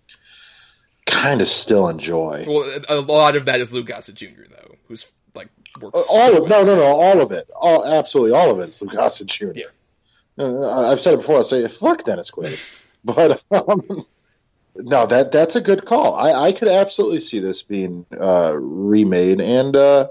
[1.06, 2.46] kind of still enjoy.
[2.48, 4.44] Well, a a lot of that is Lou Gossett Jr.
[4.50, 5.50] though, who's like
[5.82, 8.60] works Uh, all so of no, no, no, all of it, all absolutely all of
[8.60, 9.52] it is Lou Gossett Jr.
[9.56, 9.66] Yeah.
[10.38, 11.40] Uh, I've said it before.
[11.40, 12.52] I say fuck Dennis Quaid,
[13.16, 14.06] but um,
[14.76, 16.16] no, that that's a good call.
[16.16, 20.08] I, I could absolutely see this being uh, remade and uh,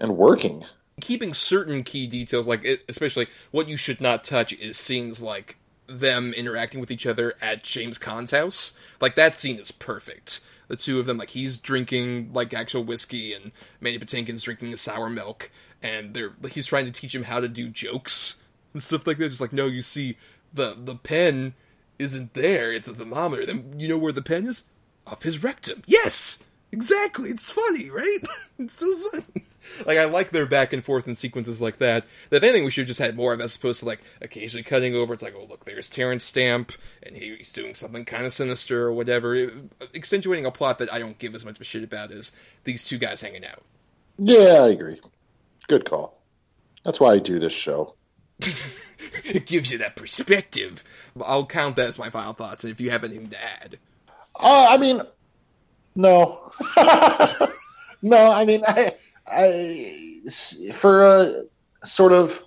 [0.00, 0.64] and working.
[1.00, 5.56] keeping certain key details, like it, especially what you should not touch, is scenes like
[5.86, 8.78] them interacting with each other at James Caan's house.
[9.00, 10.40] Like that scene is perfect.
[10.68, 15.08] The two of them, like he's drinking like actual whiskey, and Manny Patinkin's drinking sour
[15.08, 15.50] milk,
[15.82, 18.42] and they're like he's trying to teach him how to do jokes
[18.74, 19.28] and stuff like that.
[19.30, 20.18] Just like, no, you see,
[20.52, 21.54] the the pen
[21.98, 23.46] isn't there; it's a thermometer.
[23.46, 24.64] Then you know where the pen is?
[25.06, 25.82] Up his rectum.
[25.86, 27.30] Yes, exactly.
[27.30, 28.18] It's funny, right?
[28.58, 29.44] it's so funny.
[29.86, 32.04] like I like their back and forth in sequences like that.
[32.30, 34.94] If anything, we should have just had more of as opposed to like occasionally cutting
[34.94, 35.14] over.
[35.14, 38.92] It's like, oh look, there's Terrence Stamp, and he's doing something kind of sinister or
[38.92, 39.50] whatever,
[39.94, 42.32] accentuating a plot that I don't give as much of a shit about as
[42.64, 43.62] these two guys hanging out.
[44.18, 45.00] Yeah, I agree.
[45.68, 46.18] Good call.
[46.84, 47.94] That's why I do this show.
[48.40, 50.84] It gives you that perspective.
[51.24, 52.64] I'll count that as my final thoughts.
[52.64, 53.78] And if you have anything to add,
[54.36, 55.02] uh, I mean,
[55.96, 56.52] no,
[58.02, 58.30] no.
[58.30, 58.94] I mean, I,
[59.26, 60.22] I,
[60.72, 61.44] for a
[61.84, 62.42] sort of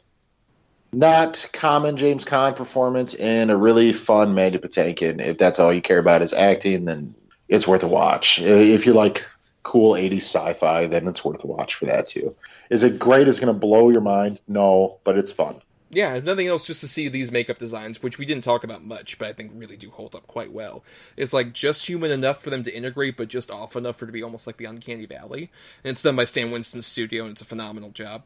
[0.94, 5.20] not common James Caan performance and a really fun Mandy Patinkin.
[5.20, 7.14] If that's all you care about is acting, then
[7.50, 8.40] it's worth a watch.
[8.40, 9.26] If you like
[9.64, 12.36] cool 80s sci-fi, then it's worth a watch for that too.
[12.70, 13.28] Is it great?
[13.28, 14.40] Is going to blow your mind?
[14.48, 18.18] No, but it's fun yeah, if nothing else, just to see these makeup designs, which
[18.18, 20.84] we didn't talk about much, but I think really do hold up quite well.
[21.18, 24.08] It's like just human enough for them to integrate, but just off enough for it
[24.08, 25.52] to be almost like the Uncanny Valley.
[25.84, 28.26] And it's done by Stan Winston's studio, and it's a phenomenal job.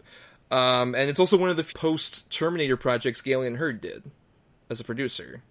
[0.52, 4.04] Um, and it's also one of the post Terminator projects Gale Anne Hurd did
[4.70, 5.42] as a producer.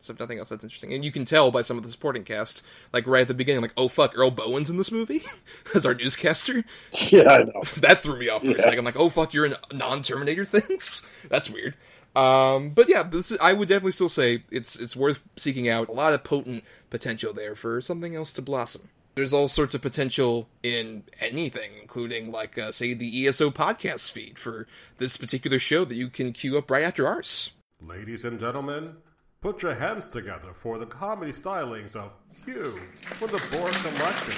[0.00, 0.92] So if nothing else, that's interesting.
[0.92, 3.62] And you can tell by some of the supporting cast, like right at the beginning,
[3.62, 5.22] like, oh fuck, Earl Boen's in this movie
[5.74, 6.64] as our newscaster.
[7.10, 7.62] Yeah, I know.
[7.78, 8.56] that threw me off for yeah.
[8.56, 8.84] a second.
[8.84, 11.08] Like, oh fuck, you're in non-Terminator things.
[11.28, 11.74] that's weird.
[12.14, 15.88] Um, but yeah, this is, I would definitely still say it's it's worth seeking out.
[15.88, 18.88] A lot of potent potential there for something else to blossom.
[19.14, 24.38] There's all sorts of potential in anything, including like uh, say the ESO podcast feed
[24.38, 24.66] for
[24.98, 27.52] this particular show that you can queue up right after ours.
[27.80, 28.96] Ladies and gentlemen,
[29.40, 32.12] Put your hands together for the comedy stylings of
[32.44, 32.78] Hugh
[33.14, 34.36] for the Borg Collective.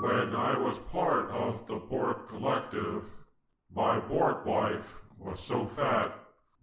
[0.00, 3.04] When I was part of the Borg Collective,
[3.72, 6.12] my Borg wife was so fat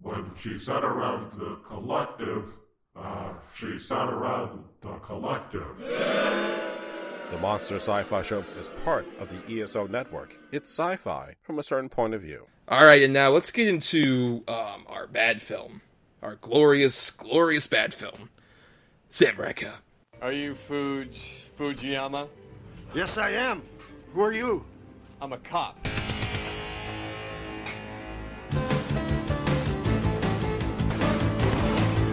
[0.01, 2.51] when she sat around the collective,
[2.97, 6.80] uh, she sat around the collective.
[7.31, 10.37] The Monster Sci Fi Show is part of the ESO network.
[10.51, 12.45] It's sci fi from a certain point of view.
[12.67, 15.81] All right, and now let's get into um, our bad film,
[16.21, 18.29] our glorious, glorious bad film,
[19.09, 19.53] Samurai
[20.21, 21.15] Are you Fuj
[21.57, 22.27] Fujiyama?
[22.93, 23.61] Yes, I am.
[24.13, 24.65] Who are you?
[25.21, 25.87] I'm a cop.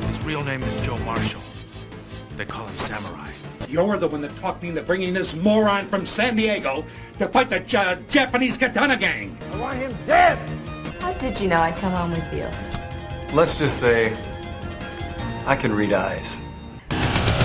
[0.04, 1.47] His real name is Joe Marshall.
[2.38, 3.32] They call him Samurai.
[3.68, 6.84] You're the one that talked me into bringing this moron from San Diego
[7.18, 9.36] to fight the J- Japanese Katana gang.
[9.50, 10.38] I want him dead.
[11.00, 12.46] How did you know I'd come home with you?
[13.34, 14.16] Let's just say
[15.46, 16.24] I can read eyes.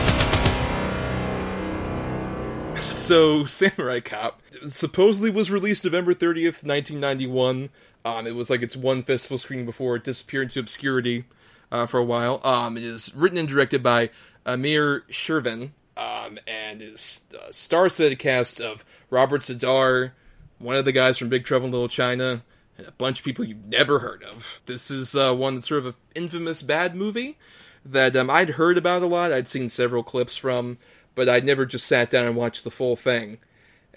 [2.94, 7.70] So, Samurai Cop supposedly was released November 30th, 1991.
[8.06, 11.26] Um, it was like its one festival screening before it disappeared into obscurity
[11.72, 12.40] uh, for a while.
[12.46, 14.12] Um, it is written and directed by
[14.46, 20.12] Amir Shervan, um, and is uh, star-studded cast of Robert Z'Dar,
[20.60, 22.44] one of the guys from Big Trouble in Little China,
[22.78, 24.62] and a bunch of people you've never heard of.
[24.66, 27.38] This is uh, one that's sort of an infamous bad movie
[27.86, 29.32] that um, I'd heard about a lot.
[29.32, 30.78] I'd seen several clips from,
[31.16, 33.38] but I'd never just sat down and watched the full thing.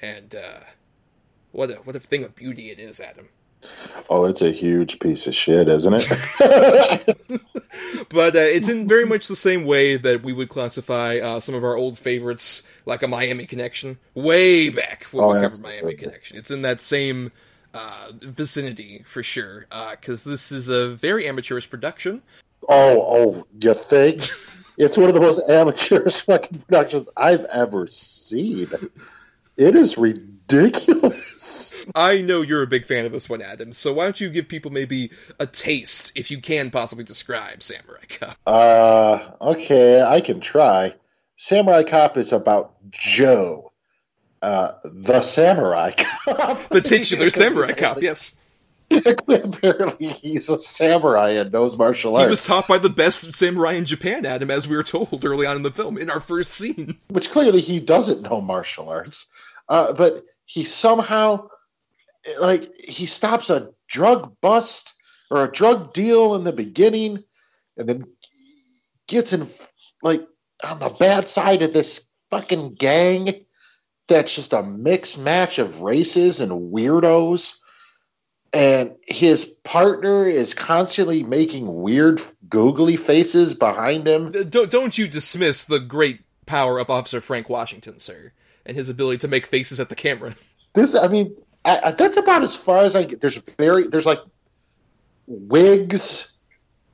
[0.02, 0.60] And uh,
[1.52, 3.28] what a what a thing of beauty it is, Adam.
[4.08, 6.08] Oh, it's a huge piece of shit, isn't it?
[8.08, 11.54] but uh, it's in very much the same way that we would classify uh, some
[11.54, 15.94] of our old favorites, like a Miami Connection, way back when oh, we covered Miami
[15.94, 16.36] Connection.
[16.36, 17.32] It's in that same
[17.74, 22.22] uh, vicinity for sure, because uh, this is a very amateurish production.
[22.68, 24.22] Oh, oh, you think?
[24.78, 28.68] it's one of the most amateurish fucking productions I've ever seen.
[29.56, 31.74] It is ridiculous ridiculous.
[31.94, 33.72] I know you're a big fan of this one, Adam.
[33.72, 38.04] So why don't you give people maybe a taste, if you can possibly describe Samurai
[38.08, 38.36] Cop?
[38.46, 40.94] Uh, okay, I can try.
[41.36, 43.72] Samurai Cop is about Joe,
[44.42, 48.02] uh, the Samurai Cop, the titular Samurai Cop.
[48.02, 48.36] Yes.
[48.88, 52.24] Apparently, he's a samurai and knows martial arts.
[52.24, 55.44] He was taught by the best samurai in Japan, Adam, as we were told early
[55.44, 56.96] on in the film in our first scene.
[57.08, 59.28] Which clearly he doesn't know martial arts.
[59.68, 61.48] Uh, but he somehow
[62.40, 64.94] like he stops a drug bust
[65.30, 67.22] or a drug deal in the beginning
[67.76, 68.04] and then
[69.06, 69.48] gets in
[70.02, 70.20] like
[70.64, 73.44] on the bad side of this fucking gang
[74.08, 77.60] that's just a mixed match of races and weirdos.
[78.52, 84.30] And his partner is constantly making weird googly faces behind him.
[84.30, 88.32] Don't, don't you dismiss the great power of officer frank washington sir
[88.66, 90.34] and his ability to make faces at the camera.
[90.74, 93.22] This, I mean, I, I, that's about as far as I get.
[93.22, 94.20] There's very, there's like
[95.26, 96.36] wigs,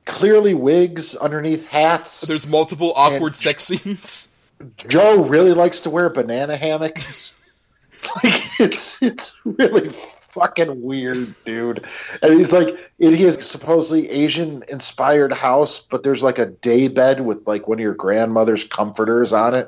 [0.05, 2.21] clearly wigs underneath hats.
[2.21, 4.33] There's multiple awkward sex scenes.
[4.87, 7.37] Joe really likes to wear banana hammocks.
[8.23, 9.93] like it's it's really
[10.33, 11.83] fucking weird, dude.
[12.21, 17.21] And he's like, it is supposedly Asian inspired house, but there's like a day bed
[17.21, 19.67] with like one of your grandmother's comforters on it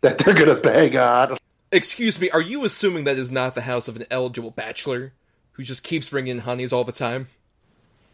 [0.00, 1.38] that they're gonna bang on.
[1.72, 5.12] Excuse me, are you assuming that is not the house of an eligible bachelor
[5.52, 7.28] who just keeps bringing honeys all the time?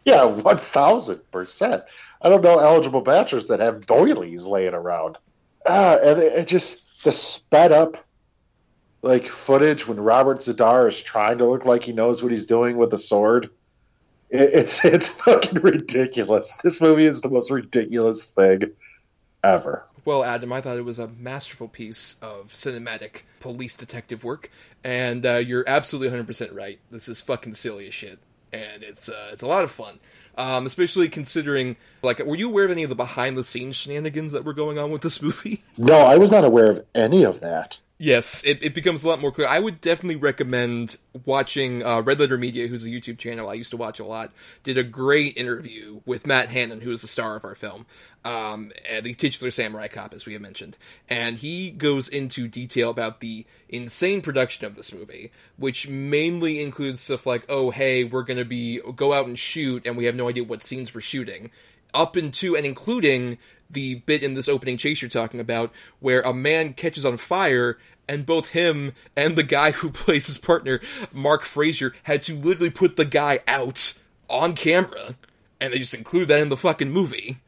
[0.05, 1.83] Yeah, one thousand percent.
[2.21, 5.17] I don't know eligible bachelors that have doilies laying around.
[5.67, 7.97] Ah, and it, it just the sped up
[9.01, 12.77] like footage when Robert Zadar is trying to look like he knows what he's doing
[12.77, 13.49] with a sword.
[14.29, 16.57] It, it's it's fucking ridiculous.
[16.63, 18.71] This movie is the most ridiculous thing
[19.43, 19.85] ever.
[20.05, 24.49] Well, Adam, I thought it was a masterful piece of cinematic police detective work,
[24.83, 26.79] and uh, you're absolutely 100% right.
[26.89, 28.19] This is fucking silly as shit,
[28.51, 29.99] and it's uh, it's a lot of fun.
[30.35, 34.31] Um, especially considering, like, were you aware of any of the behind the scenes shenanigans
[34.31, 35.61] that were going on with this movie?
[35.77, 37.79] No, I was not aware of any of that.
[38.03, 39.47] Yes, it, it becomes a lot more clear.
[39.47, 43.71] I would definitely recommend watching uh, Red Letter Media, who's a YouTube channel I used
[43.71, 47.37] to watch a lot, did a great interview with Matt Hannon, who is the star
[47.37, 47.85] of our film,
[48.25, 50.77] um, the titular samurai cop, as we have mentioned.
[51.07, 56.99] And he goes into detail about the insane production of this movie, which mainly includes
[56.99, 60.15] stuff like, oh, hey, we're going to be go out and shoot, and we have
[60.15, 61.51] no idea what scenes we're shooting,
[61.93, 63.37] up into and including
[63.69, 67.77] the bit in this opening chase you're talking about, where a man catches on fire
[68.07, 70.79] and both him and the guy who plays his partner,
[71.11, 75.15] Mark Frazer, had to literally put the guy out on camera,
[75.59, 77.39] and they just include that in the fucking movie.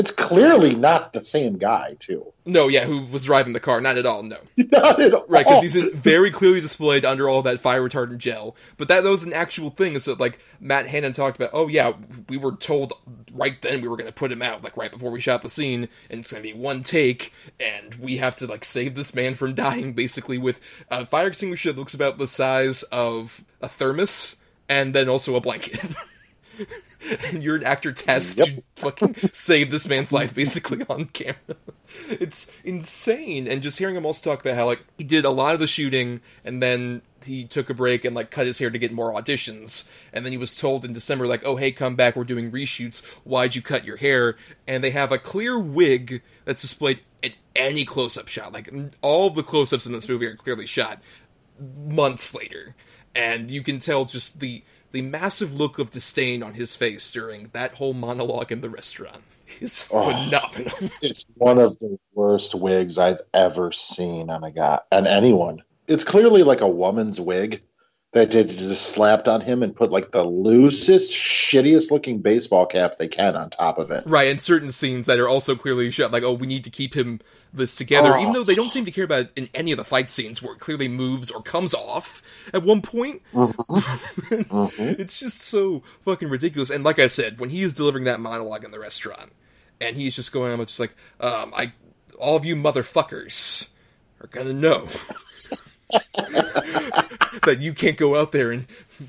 [0.00, 2.32] It's clearly not the same guy, too.
[2.46, 3.82] No, yeah, who was driving the car?
[3.82, 4.22] Not at all.
[4.22, 5.26] No, not at all.
[5.28, 8.56] Right, because he's in, very clearly displayed under all that fire retardant gel.
[8.78, 9.92] But that, that was an actual thing.
[9.92, 11.50] Is that like Matt Hannon talked about?
[11.52, 11.92] Oh yeah,
[12.30, 12.94] we were told
[13.34, 15.50] right then we were going to put him out, like right before we shot the
[15.50, 19.14] scene, and it's going to be one take, and we have to like save this
[19.14, 23.68] man from dying, basically with a fire extinguisher that looks about the size of a
[23.68, 24.36] thermos,
[24.66, 25.84] and then also a blanket.
[27.28, 28.48] and you're an actor test yep.
[28.48, 31.36] to fucking save this man's life basically on camera.
[32.08, 33.48] It's insane.
[33.48, 35.66] And just hearing him also talk about how like he did a lot of the
[35.66, 39.12] shooting and then he took a break and like cut his hair to get more
[39.12, 42.50] auditions and then he was told in December like oh hey come back we're doing
[42.50, 44.36] reshoots why'd you cut your hair
[44.66, 49.42] and they have a clear wig that's displayed at any close-up shot like all the
[49.42, 51.02] close-ups in this movie are clearly shot
[51.86, 52.74] months later
[53.14, 57.50] and you can tell just the the massive look of disdain on his face during
[57.52, 59.22] that whole monologue in the restaurant
[59.60, 60.90] is oh, phenomenal.
[61.02, 65.62] It's one of the worst wigs I've ever seen on a guy on anyone.
[65.86, 67.62] It's clearly like a woman's wig
[68.12, 72.98] that did just slapped on him and put like the loosest, shittiest looking baseball cap
[72.98, 74.04] they can on top of it.
[74.06, 76.94] Right, and certain scenes that are also clearly shot like, oh, we need to keep
[76.94, 77.20] him
[77.52, 78.20] this together, oh.
[78.20, 80.42] even though they don't seem to care about it in any of the fight scenes
[80.42, 83.22] where it clearly moves or comes off at one point.
[83.32, 84.34] Mm-hmm.
[84.34, 85.00] mm-hmm.
[85.00, 86.70] It's just so fucking ridiculous.
[86.70, 89.32] And like I said, when he is delivering that monologue in the restaurant,
[89.80, 91.72] and he's just going on just like, um, I,
[92.18, 93.68] all of you motherfuckers
[94.20, 94.88] are gonna know
[97.44, 98.66] that you can't go out there and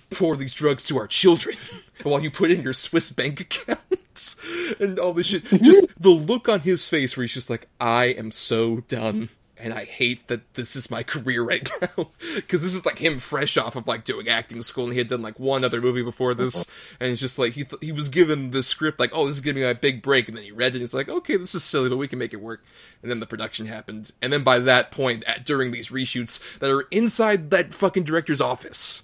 [0.09, 1.57] pour these drugs to our children
[2.03, 4.35] while you put in your Swiss bank accounts
[4.79, 5.45] and all this shit.
[5.45, 9.29] Just the look on his face where he's just like, I am so done.
[9.61, 12.11] And I hate that this is my career right now.
[12.35, 15.07] Because this is like him fresh off of like doing acting school and he had
[15.07, 16.65] done like one other movie before this.
[16.99, 19.41] And it's just like he, th- he was given this script like, oh, this is
[19.41, 20.27] to be my big break.
[20.27, 22.19] And then he read it and he's like, okay, this is silly, but we can
[22.19, 22.63] make it work
[23.01, 24.11] and then the production happened.
[24.21, 28.41] And then by that point, at, during these reshoots that are inside that fucking director's
[28.41, 29.03] office,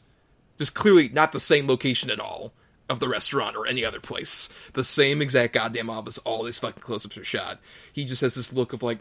[0.58, 2.54] just clearly not the same location at all
[2.90, 4.50] of the restaurant or any other place.
[4.74, 7.60] The same exact goddamn office, all these fucking close ups are shot.
[7.92, 9.00] He just has this look of like,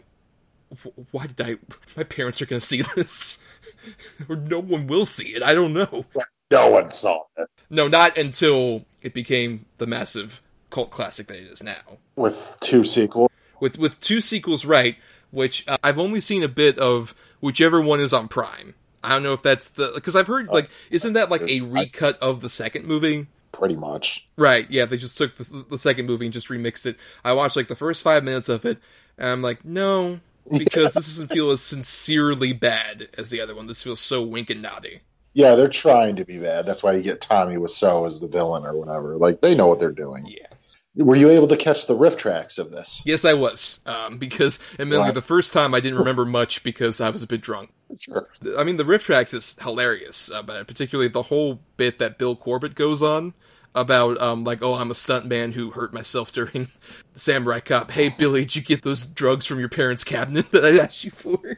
[1.11, 1.57] why did I.
[1.95, 3.39] My parents are gonna see this.
[4.29, 5.43] or no one will see it.
[5.43, 6.05] I don't know.
[6.51, 7.49] No one saw it.
[7.69, 11.97] No, not until it became the massive cult classic that it is now.
[12.15, 14.97] With two sequels with with two sequels right,
[15.31, 18.75] which uh, I've only seen a bit of whichever one is on Prime.
[19.03, 22.17] I don't know if that's the because I've heard like isn't that like a recut
[22.19, 23.27] of the second movie?
[23.51, 24.27] Pretty much.
[24.35, 24.69] Right.
[24.69, 26.97] Yeah, they just took the, the second movie and just remixed it.
[27.23, 28.77] I watched like the first five minutes of it,
[29.17, 30.19] and I'm like, no,
[30.57, 33.67] because this doesn't feel as sincerely bad as the other one.
[33.67, 35.01] This feels so wink and naughty.
[35.33, 36.65] Yeah, they're trying to be bad.
[36.65, 39.17] That's why you get Tommy Wiseau as the villain or whatever.
[39.17, 40.25] Like they know what they're doing.
[40.25, 40.47] Yeah.
[40.95, 43.03] Were you able to catch the RiffTrax of this?
[43.05, 43.79] Yes, I was.
[43.85, 47.41] Um, because admittedly, the first time I didn't remember much because I was a bit
[47.41, 47.69] drunk.
[47.99, 48.27] Sure.
[48.57, 52.73] I mean, the RiffTrax is hilarious, uh, but particularly the whole bit that Bill Corbett
[52.73, 53.35] goes on
[53.75, 56.69] about um like oh I'm a stuntman who hurt myself during
[57.15, 57.91] Samurai Cop.
[57.91, 61.11] Hey Billy, did you get those drugs from your parents' cabinet that I asked you
[61.11, 61.39] for?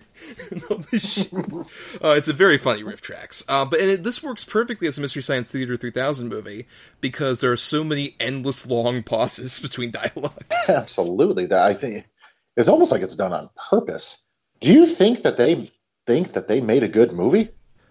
[2.03, 3.45] uh, it's a very funny RiffTrax.
[3.47, 6.67] Uh, but it, this works perfectly as a Mystery Science Theater 3000 movie
[7.01, 10.43] because there are so many endless long pauses between dialogue.
[10.67, 12.05] Absolutely, that I think
[12.57, 14.27] it's almost like it's done on purpose.
[14.59, 15.71] Do you think that they
[16.05, 17.49] think that they made a good movie?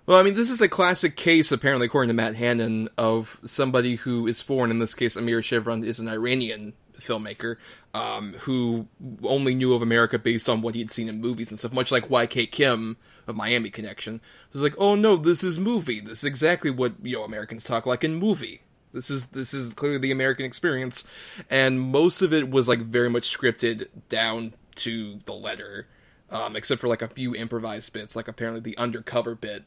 [0.09, 3.97] Well, I mean, this is a classic case, apparently, according to Matt Hannon, of somebody
[3.97, 4.71] who is foreign.
[4.71, 7.57] In this case, Amir Shervan is an Iranian filmmaker
[7.93, 8.89] um, who
[9.23, 12.09] only knew of America based on what he'd seen in movies and stuff, much like
[12.09, 12.97] YK Kim
[13.27, 14.23] of Miami Connection.
[14.55, 16.01] Was like, oh no, this is movie.
[16.01, 18.63] This is exactly what you know Americans talk like in movie.
[18.95, 21.07] This is this is clearly the American experience,
[21.51, 25.87] and most of it was like very much scripted down to the letter,
[26.31, 29.65] um, except for like a few improvised bits, like apparently the undercover bit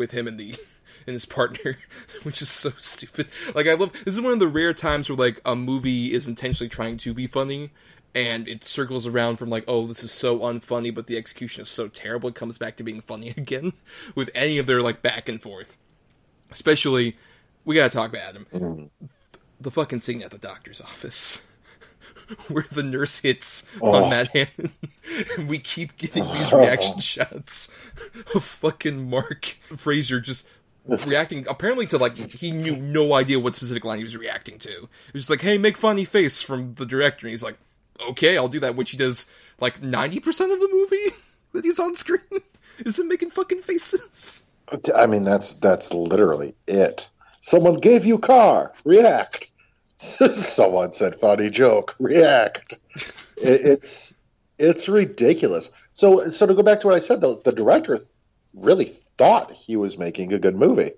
[0.00, 0.56] with him and the
[1.06, 1.78] and his partner,
[2.24, 3.28] which is so stupid.
[3.54, 6.26] Like I love this is one of the rare times where like a movie is
[6.26, 7.70] intentionally trying to be funny
[8.14, 11.70] and it circles around from like, oh, this is so unfunny, but the execution is
[11.70, 13.72] so terrible, it comes back to being funny again
[14.14, 15.76] with any of their like back and forth.
[16.50, 17.16] Especially,
[17.64, 18.46] we gotta talk about Adam.
[18.52, 19.06] Mm-hmm.
[19.60, 21.42] The fucking scene at the doctor's office.
[22.48, 24.04] Where the nurse hits oh.
[24.04, 24.72] on Matt Hannon.
[25.36, 26.60] And we keep getting these oh.
[26.60, 27.72] reaction shots
[28.34, 30.48] of fucking Mark Frazer just
[30.86, 34.70] reacting apparently to like he knew no idea what specific line he was reacting to.
[34.70, 37.58] It was just like, "Hey, make funny face" from the director, and he's like,
[38.00, 41.16] "Okay, I'll do that." Which he does like ninety percent of the movie
[41.52, 42.40] that he's on screen
[42.78, 44.44] is him making fucking faces.
[44.94, 47.08] I mean, that's that's literally it.
[47.42, 49.49] Someone gave you car, react.
[50.32, 52.78] Someone said funny joke, react.
[53.36, 54.14] it, it's
[54.58, 55.72] it's ridiculous.
[55.92, 57.98] So so to go back to what I said, though, the director
[58.54, 60.92] really thought he was making a good movie.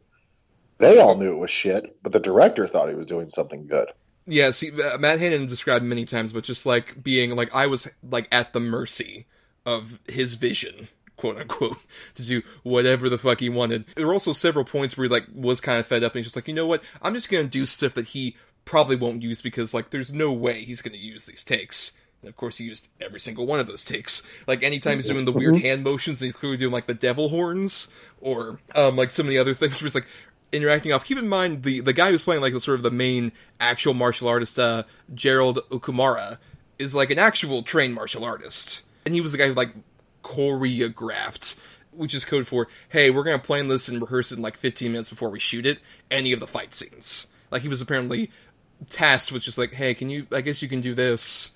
[0.78, 3.88] They all knew it was shit, but the director thought he was doing something good.
[4.24, 7.90] Yeah, see, uh, Matt Hannon described many times, but just like being like I was
[8.09, 9.26] like at the mercy
[9.66, 10.86] of his vision,
[11.16, 11.78] quote unquote,
[12.14, 13.84] to do whatever the fuck he wanted.
[13.96, 16.26] There were also several points where he like was kind of fed up and he's
[16.26, 19.42] just like, you know what, I'm just gonna do stuff that he probably won't use
[19.42, 21.92] because like there's no way he's gonna use these takes.
[22.22, 24.26] And of course, he used every single one of those takes.
[24.46, 25.64] Like anytime he's doing the weird mm-hmm.
[25.64, 27.88] hand motions, he's clearly doing like the devil horns
[28.20, 30.06] or um, like so many other things where he's like
[30.52, 31.04] interacting off.
[31.04, 33.94] Keep in mind the the guy who's playing like the sort of the main actual
[33.94, 36.38] martial artist, uh, Gerald Okamura,
[36.78, 39.74] is like an actual trained martial artist, and he was the guy who like
[40.22, 41.58] choreographed.
[41.94, 44.90] Which is code for, hey, we're gonna plan this and rehearse it in like 15
[44.90, 45.78] minutes before we shoot it.
[46.10, 48.30] Any of the fight scenes, like he was apparently
[48.89, 50.26] tasked with just like, hey, can you?
[50.33, 51.53] I guess you can do this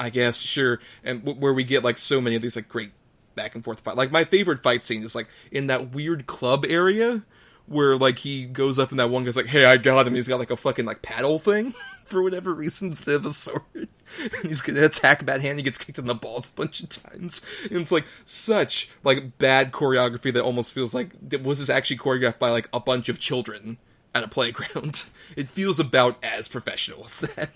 [0.00, 2.92] I guess sure, and w- where we get like so many of these like great
[3.34, 3.96] back and forth fight.
[3.96, 7.22] Like my favorite fight scene is like in that weird club area
[7.66, 10.26] where like he goes up and that one guy's like, "Hey, I got him." He's
[10.26, 11.74] got like a fucking like paddle thing
[12.06, 13.62] for whatever reason instead of a sword.
[13.74, 13.88] and
[14.42, 15.58] he's gonna attack Bad Hand.
[15.58, 17.42] He gets kicked in the balls a bunch of times.
[17.64, 21.10] And it's like such like bad choreography that almost feels like
[21.42, 23.76] was this actually choreographed by like a bunch of children
[24.14, 25.04] at a playground?
[25.36, 27.50] It feels about as professional as that.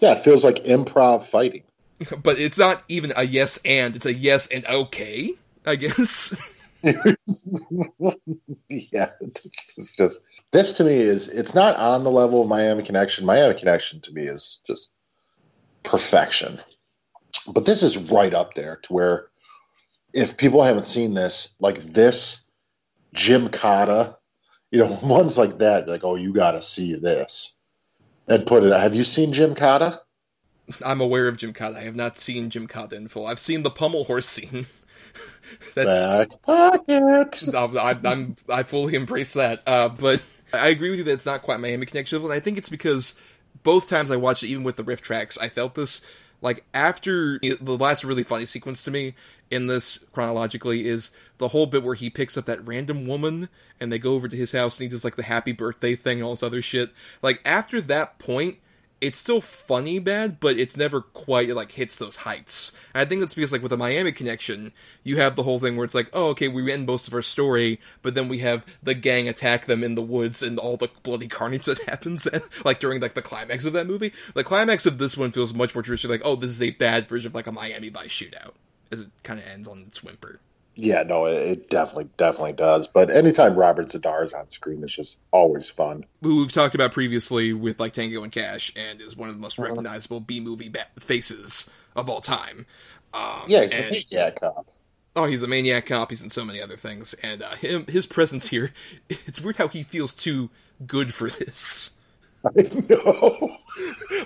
[0.00, 1.62] Yeah, it feels like improv fighting.
[2.22, 5.32] but it's not even a yes and it's a yes and okay
[5.66, 6.36] i guess
[8.68, 13.26] yeah it's just this to me is it's not on the level of miami connection
[13.26, 14.92] miami connection to me is just
[15.82, 16.60] perfection
[17.52, 19.26] but this is right up there to where
[20.12, 22.42] if people haven't seen this like this
[23.14, 24.16] Gymkata
[24.70, 27.56] you know ones like that like oh you gotta see this
[28.28, 29.98] and put it have you seen Gymkata
[30.84, 31.76] I'm aware of Gymkata.
[31.76, 33.26] I have not seen Gymkata in full.
[33.26, 34.66] I've seen the pommel horse scene.
[35.74, 37.44] That's Back pocket.
[37.54, 39.62] I, I'm I fully embrace that.
[39.66, 42.22] Uh, but I agree with you that it's not quite Miami Connection.
[42.22, 43.20] And I think it's because
[43.62, 46.04] both times I watched it, even with the RiffTrax, I felt this
[46.40, 49.14] like after the last really funny sequence to me
[49.50, 53.48] in this chronologically is the whole bit where he picks up that random woman
[53.80, 56.18] and they go over to his house and he does like the happy birthday thing
[56.18, 56.90] and all this other shit.
[57.22, 58.58] Like after that point,
[59.00, 62.72] it's still funny bad, but it's never quite like hits those heights.
[62.94, 64.72] And I think that's because like with the Miami connection,
[65.02, 67.22] you have the whole thing where it's like, oh, okay, we end most of our
[67.22, 70.90] story, but then we have the gang attack them in the woods and all the
[71.02, 72.28] bloody carnage that happens,
[72.64, 74.12] like during like the climax of that movie.
[74.34, 77.08] The climax of this one feels much more traditional, like, oh, this is a bad
[77.08, 78.52] version of like a Miami Vice shootout,
[78.90, 80.40] as it kind of ends on its whimper.
[80.76, 82.88] Yeah, no, it definitely, definitely does.
[82.88, 86.06] But anytime Robert Z'Dar is on screen, it's just always fun.
[86.22, 89.40] Who we've talked about previously with like Tango and Cash, and is one of the
[89.40, 89.68] most uh-huh.
[89.68, 92.66] recognizable B movie ba- faces of all time.
[93.12, 94.66] Um, yeah, he's and, maniac cop.
[95.16, 96.10] Oh, he's a maniac cop.
[96.10, 98.72] He's in so many other things, and uh, him his presence here.
[99.26, 100.50] It's weird how he feels too
[100.86, 101.92] good for this.
[102.44, 103.56] I know.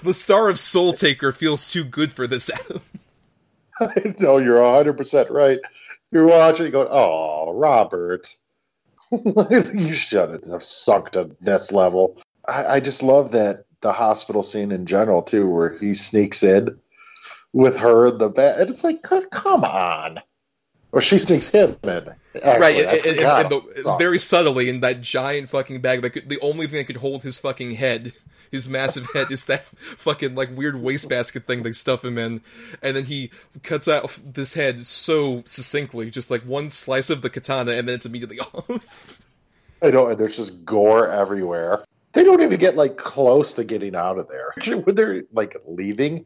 [0.02, 2.50] The star of Soul Taker feels too good for this,
[4.18, 5.58] Know you're 100% right.
[6.10, 8.32] You're watching, going, oh, Robert.
[9.10, 12.20] you shouldn't have sunk to this level.
[12.46, 16.78] I, I just love that the hospital scene in general, too, where he sneaks in
[17.52, 18.60] with her in the bed.
[18.60, 20.20] And it's like, come on.
[20.92, 22.14] Or she sneaks him in.
[22.36, 26.28] Actually, right, and, and, and the, very subtly in that giant fucking bag, that could,
[26.28, 28.12] the only thing that could hold his fucking head,
[28.54, 32.40] his massive head, is that fucking like weird wastebasket thing they stuff him in,
[32.82, 33.30] and then he
[33.62, 37.96] cuts out this head so succinctly, just like one slice of the katana, and then
[37.96, 39.20] it's immediately off.
[39.82, 41.84] I know, and there's just gore everywhere.
[42.12, 44.54] They don't even get like close to getting out of there.
[44.84, 46.24] When they're like leaving,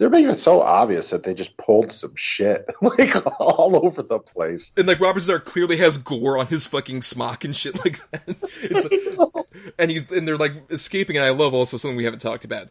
[0.00, 4.18] they're making it so obvious that they just pulled some shit like all over the
[4.18, 4.72] place.
[4.74, 8.36] And like Robert Z'Dar clearly has gore on his fucking smock and shit like that.
[9.18, 9.46] Like,
[9.78, 11.16] and he's and they're like escaping.
[11.18, 12.68] And I love also something we haven't talked about: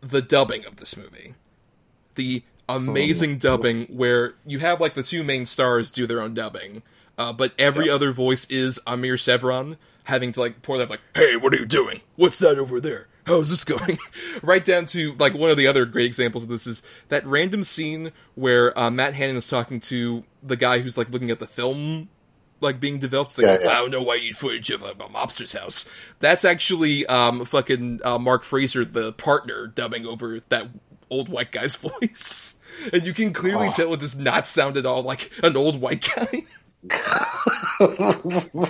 [0.00, 1.34] the dubbing of this movie,
[2.14, 3.38] the amazing Oh.
[3.38, 6.82] dubbing where you have like the two main stars do their own dubbing,
[7.18, 11.34] uh, but every other voice is Amir Shervan having to like pour that like, "Hey,
[11.36, 12.02] what are you doing?
[12.14, 13.98] What's that over there?" How's this going?
[14.42, 17.62] right down to like one of the other great examples of this is that random
[17.62, 21.46] scene where uh, Matt Hannon is talking to the guy who's like looking at the
[21.46, 22.08] film
[22.60, 23.30] like being developed.
[23.32, 23.70] It's like, Yeah, yeah.
[23.70, 25.88] I don't know why you need footage of a, a mobster's house.
[26.18, 30.68] That's actually um fucking uh, Mark Frazer, the partner, dubbing over that
[31.10, 32.56] old white guy's voice.
[32.92, 33.72] And you can clearly Oh.
[33.72, 36.42] tell it does not sound at all like an old white guy.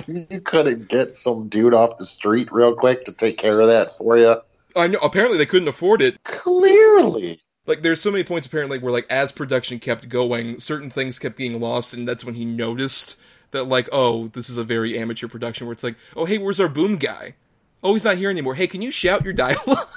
[0.07, 3.97] you couldn't get some dude off the street real quick to take care of that
[3.99, 4.37] for you.
[4.77, 4.99] I know.
[5.03, 6.23] Apparently, they couldn't afford it.
[6.25, 11.19] Clearly, Like, there's so many points apparently where, like, as production kept going, certain things
[11.19, 14.99] kept getting lost, and that's when he noticed that, like, oh, this is a very
[14.99, 15.67] amateur production.
[15.67, 17.35] Where it's like, oh, hey, where's our boom guy?
[17.83, 18.55] Oh, he's not here anymore.
[18.57, 19.89] Hey, can you shout your dialogue?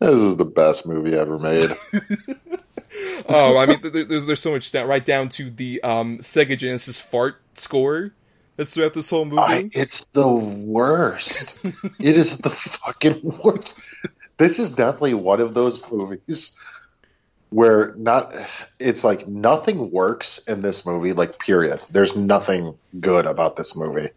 [0.00, 1.70] this is the best movie ever made.
[3.28, 6.98] oh, I mean, there's there's so much down right down to the um, Sega Genesis
[6.98, 8.12] fart score
[8.60, 9.40] that's throughout this whole movie.
[9.40, 11.64] I, it's the worst.
[11.98, 13.80] it is the fucking worst.
[14.36, 16.58] This is definitely one of those movies
[17.48, 18.34] where not
[18.78, 24.08] it's like nothing works in this movie like period there's nothing good about this movie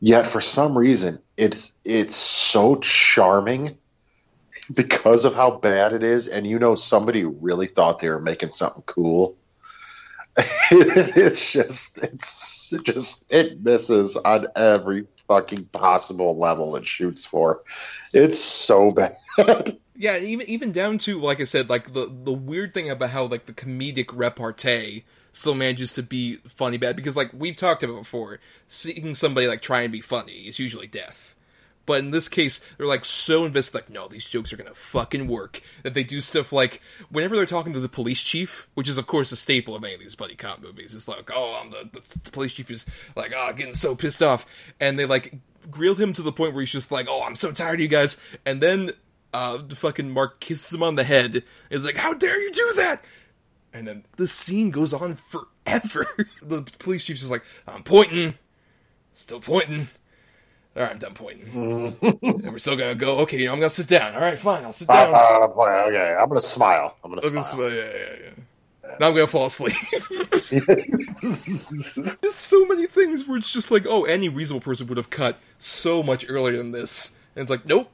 [0.00, 3.78] yet for some reason it's it's so charming
[4.74, 8.50] because of how bad it is and you know somebody really thought they were making
[8.50, 9.36] something cool
[10.70, 17.60] it's just it's it just it misses on every fucking possible level it shoots for
[18.12, 18.90] it's so
[19.36, 23.10] bad Yeah, even even down to like I said, like the the weird thing about
[23.10, 27.82] how like the comedic repartee still manages to be funny bad because like we've talked
[27.82, 31.31] about before, seeing somebody like try and be funny is usually death.
[31.84, 35.26] But in this case, they're like so invested, like, no, these jokes are gonna fucking
[35.26, 35.60] work.
[35.82, 36.80] That they do stuff like
[37.10, 39.94] whenever they're talking to the police chief, which is of course a staple of any
[39.94, 40.94] of these buddy cop movies.
[40.94, 44.22] It's like, oh, I'm the, the, the police chief is like, oh, getting so pissed
[44.22, 44.46] off,
[44.80, 45.34] and they like
[45.70, 47.88] grill him to the point where he's just like, oh, I'm so tired of you
[47.88, 48.92] guys, and then
[49.32, 51.42] uh, fucking Mark kisses him on the head.
[51.70, 53.04] Is like, "How dare you do that?"
[53.72, 56.06] And then the scene goes on forever.
[56.42, 58.34] the police chief's just like, "I'm pointing,
[59.12, 59.88] still pointing.
[60.74, 61.48] All right, I'm done pointing,
[62.02, 63.18] and we're still gonna go.
[63.20, 64.14] Okay, I'm gonna sit down.
[64.14, 65.14] All right, fine, I'll sit down.
[65.14, 66.96] Uh, okay, I'm gonna smile.
[67.04, 67.42] I'm gonna I'm smile.
[67.42, 67.70] gonna smile.
[67.72, 68.30] Yeah, yeah, yeah.
[68.84, 68.96] yeah.
[68.98, 69.74] Now I'm gonna fall asleep.
[72.22, 75.38] There's so many things where it's just like, oh, any reasonable person would have cut
[75.58, 77.90] so much earlier than this, and it's like, nope,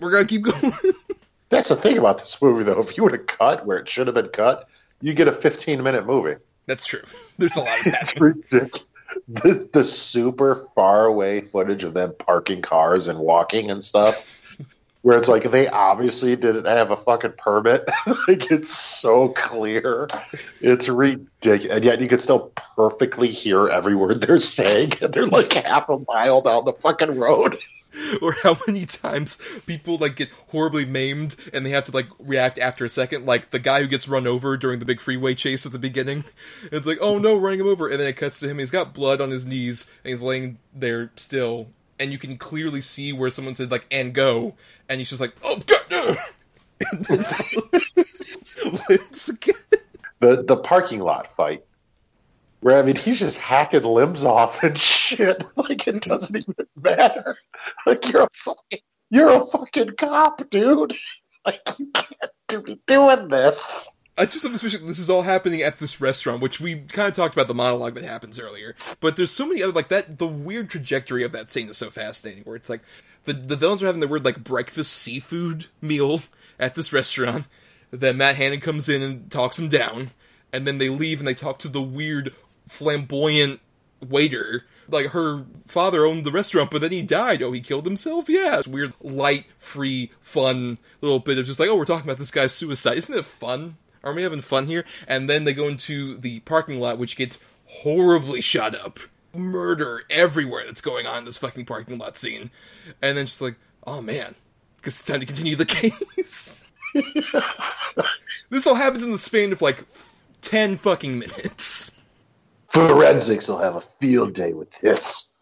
[0.00, 0.72] we're gonna keep going.
[1.50, 2.80] That's the thing about this movie, though.
[2.80, 4.68] If you would have cut where it should have been cut,
[5.00, 6.36] you get a 15 minute movie.
[6.66, 7.02] That's true.
[7.38, 8.86] There's a lot of It's ridiculous.
[9.32, 14.26] The, the super far away footage of them parking cars and walking and stuff,
[15.02, 17.88] where it's like they obviously didn't have a fucking permit.
[18.28, 20.08] like it's so clear,
[20.60, 24.94] it's ridiculous, and yet you can still perfectly hear every word they're saying.
[25.00, 27.56] And they're like half a mile down the fucking road.
[28.22, 32.58] or how many times people like get horribly maimed and they have to like react
[32.58, 33.26] after a second.
[33.26, 36.24] Like the guy who gets run over during the big freeway chase at the beginning.
[36.72, 37.88] It's like oh no running him over.
[37.88, 38.58] And then it cuts to him.
[38.58, 41.68] He's got blood on his knees and he's laying there still.
[41.98, 44.54] And you can clearly see where someone said like and go.
[44.88, 46.16] And he's just like oh god no!
[48.88, 49.54] Limbs again.
[50.20, 51.64] The the parking lot fight.
[52.60, 55.42] Where I mean he's just hacking limbs off and shit.
[55.56, 57.38] Like it doesn't even matter.
[57.86, 60.96] Like you're a fucking you're a fucking cop, dude.
[61.46, 61.90] Like you
[62.48, 63.88] can't be doing this.
[64.18, 67.08] I just have love especially this is all happening at this restaurant, which we kind
[67.08, 68.76] of talked about the monologue that happens earlier.
[69.00, 70.18] But there's so many other like that.
[70.18, 72.44] The weird trajectory of that scene is so fascinating.
[72.44, 72.82] Where it's like
[73.22, 76.20] the the villains are having the weird like breakfast seafood meal
[76.58, 77.46] at this restaurant.
[77.90, 80.10] Then Matt Hannon comes in and talks them down,
[80.52, 82.34] and then they leave and they talk to the weird
[82.68, 83.60] flamboyant
[84.06, 84.66] waiter.
[84.90, 87.42] Like her father owned the restaurant, but then he died.
[87.42, 88.28] Oh, he killed himself.
[88.28, 92.18] Yeah, it's weird, light, free, fun little bit of just like, oh, we're talking about
[92.18, 92.98] this guy's suicide.
[92.98, 93.76] Isn't it fun?
[94.02, 94.84] Aren't we having fun here?
[95.06, 98.98] And then they go into the parking lot, which gets horribly shot up.
[99.34, 102.50] Murder everywhere that's going on in this fucking parking lot scene.
[103.00, 104.34] And then just like, oh man,
[104.76, 106.70] because it's time to continue the case.
[108.50, 109.84] this all happens in the span of like
[110.42, 111.89] 10 fucking minutes.
[112.70, 115.32] Forensics will have a field day with this.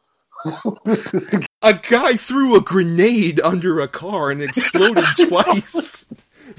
[1.63, 6.13] a guy threw a grenade under a car and exploded twice.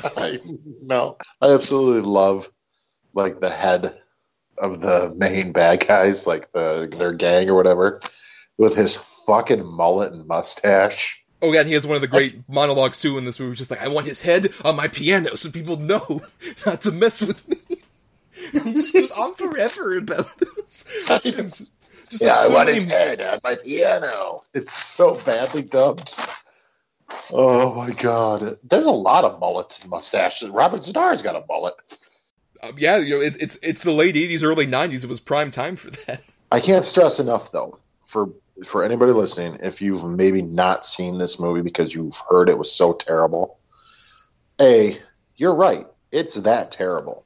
[0.03, 0.39] I
[0.83, 1.17] know.
[1.41, 2.49] I absolutely love
[3.13, 3.99] like the head
[4.57, 8.01] of the main bad guys, like the their gang or whatever,
[8.57, 11.23] with his fucking mullet and mustache.
[11.41, 13.55] Oh yeah, and he has one of the great monologues too in this movie.
[13.55, 16.21] Just like I want his head on my piano so people know
[16.65, 17.68] not to mess with me.
[18.63, 20.85] he just goes on forever about this.
[21.23, 21.71] Just,
[22.09, 22.79] just yeah, like so I want many...
[22.79, 24.41] his head on my piano.
[24.53, 26.15] It's so badly dubbed.
[27.31, 30.49] Oh my god, there's a lot of mullets and mustaches.
[30.49, 31.75] Robert Z'Dar's got a mullet.
[32.63, 35.03] Um, yeah, you know, it, it's it's the late '80s, early '90s.
[35.03, 36.23] It was prime time for that.
[36.51, 38.29] I can't stress enough, though, for
[38.63, 42.71] for anybody listening, if you've maybe not seen this movie because you've heard it was
[42.71, 43.57] so terrible.
[44.61, 44.97] A,
[45.37, 47.23] you're right, it's that terrible.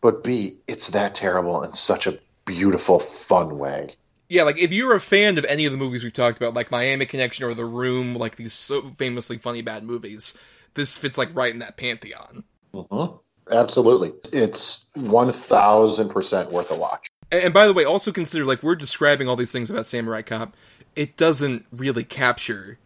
[0.00, 3.96] But B, it's that terrible in such a beautiful, fun way
[4.28, 6.70] yeah, like if you're a fan of any of the movies we've talked about, like
[6.70, 10.36] Miami Connection or The Room, like these so famously funny bad movies,
[10.74, 12.44] this fits like right in that pantheon.
[12.74, 13.16] Mm-hmm.
[13.50, 17.08] Absolutely, it's one thousand percent worth a watch.
[17.32, 20.20] And, and by the way, also consider like we're describing all these things about Samurai
[20.20, 20.54] Cop,
[20.94, 22.78] it doesn't really capture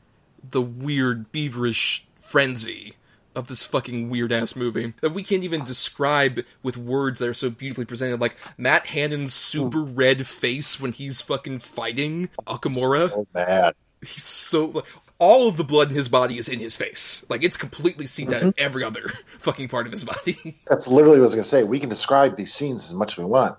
[0.49, 2.95] the weird feverish frenzy
[3.35, 7.35] of this fucking weird ass movie that we can't even describe with words that are
[7.35, 8.21] so beautifully presented.
[8.21, 13.11] Like Matt Hannon's super red face when he's fucking fighting Okamura.
[13.11, 13.75] So bad.
[14.01, 14.85] He's so like
[15.19, 17.25] all of the blood in his body is in his face.
[17.29, 18.35] Like it's completely seen mm-hmm.
[18.35, 19.09] out in every other
[19.39, 20.37] fucking part of his body.
[20.69, 21.63] That's literally what I was gonna say.
[21.63, 23.57] We can describe these scenes as much as we want.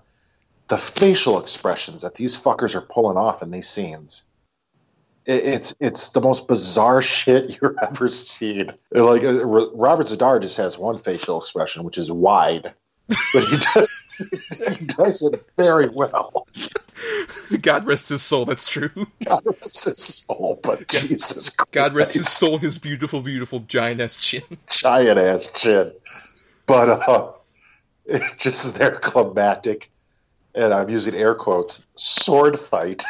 [0.68, 4.24] The facial expressions that these fuckers are pulling off in these scenes
[5.26, 8.72] it's it's the most bizarre shit you've ever seen.
[8.92, 12.72] Like uh, Robert Z'Dar just has one facial expression, which is wide,
[13.32, 13.90] but he does
[14.78, 16.46] he does it very well.
[17.60, 18.44] God rest his soul.
[18.44, 18.90] That's true.
[19.24, 21.72] God rest his soul, but God, Jesus, Christ.
[21.72, 22.58] God rest his soul.
[22.58, 25.92] His beautiful, beautiful giant ass chin, giant ass chin.
[26.66, 27.32] But uh,
[28.06, 29.90] it's just their climatic,
[30.54, 33.04] and I'm using air quotes, sword fight.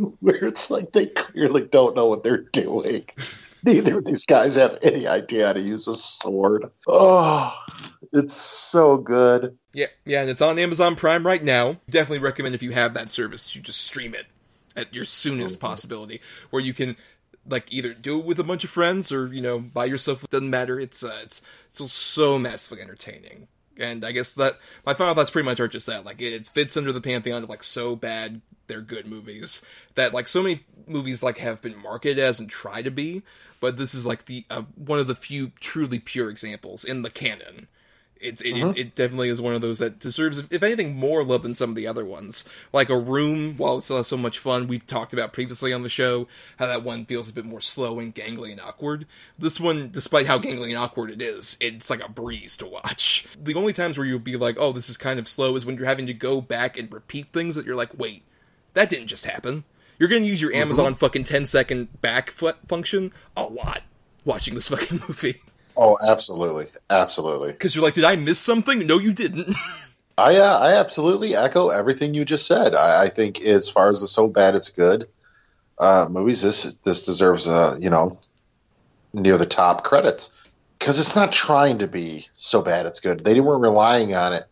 [0.20, 3.04] where it's like they clearly don't know what they're doing.
[3.62, 6.70] Neither of these guys have any idea how to use a sword.
[6.86, 7.54] Oh,
[8.12, 9.58] it's so good.
[9.74, 11.76] Yeah, yeah, and it's on Amazon Prime right now.
[11.88, 14.26] Definitely recommend if you have that service to just stream it
[14.74, 15.66] at your soonest mm-hmm.
[15.66, 16.96] possibility, where you can
[17.46, 20.24] like either do it with a bunch of friends or you know by yourself.
[20.24, 20.80] It doesn't matter.
[20.80, 23.48] It's uh, it's still so massively entertaining.
[23.80, 26.04] And I guess that my final thoughts pretty much are just that.
[26.04, 29.62] Like it, it fits under the pantheon of like so bad they're good movies
[29.96, 33.22] that like so many movies like have been marketed as and try to be,
[33.58, 37.10] but this is like the uh, one of the few truly pure examples in the
[37.10, 37.66] canon
[38.20, 38.68] it's it, uh-huh.
[38.70, 41.70] it, it, definitely is one of those that deserves, if anything, more love than some
[41.70, 42.44] of the other ones.
[42.72, 45.82] Like a room, while it still has so much fun, we've talked about previously on
[45.82, 49.06] the show how that one feels a bit more slow and gangly and awkward.
[49.38, 53.26] This one, despite how gangly and awkward it is, it's like a breeze to watch.
[53.42, 55.76] The only times where you'll be like, "Oh, this is kind of slow," is when
[55.76, 58.22] you're having to go back and repeat things that you're like, "Wait,
[58.74, 59.64] that didn't just happen."
[59.98, 60.62] You're gonna use your uh-huh.
[60.62, 63.82] Amazon fucking 10 second back function a lot
[64.24, 65.36] watching this fucking movie.
[65.76, 67.52] Oh, absolutely, absolutely.
[67.52, 68.86] Because you're like, did I miss something?
[68.86, 69.54] No, you didn't.
[70.18, 72.74] I uh, I absolutely echo everything you just said.
[72.74, 75.08] I, I, think as far as the so bad it's good
[75.78, 78.18] uh, movies, this this deserves a you know
[79.14, 80.30] near the top credits
[80.78, 83.24] because it's not trying to be so bad it's good.
[83.24, 84.46] They weren't relying on it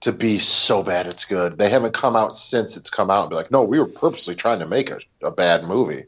[0.00, 1.58] to be so bad it's good.
[1.58, 4.34] They haven't come out since it's come out and be like, no, we were purposely
[4.34, 6.04] trying to make a, a bad movie.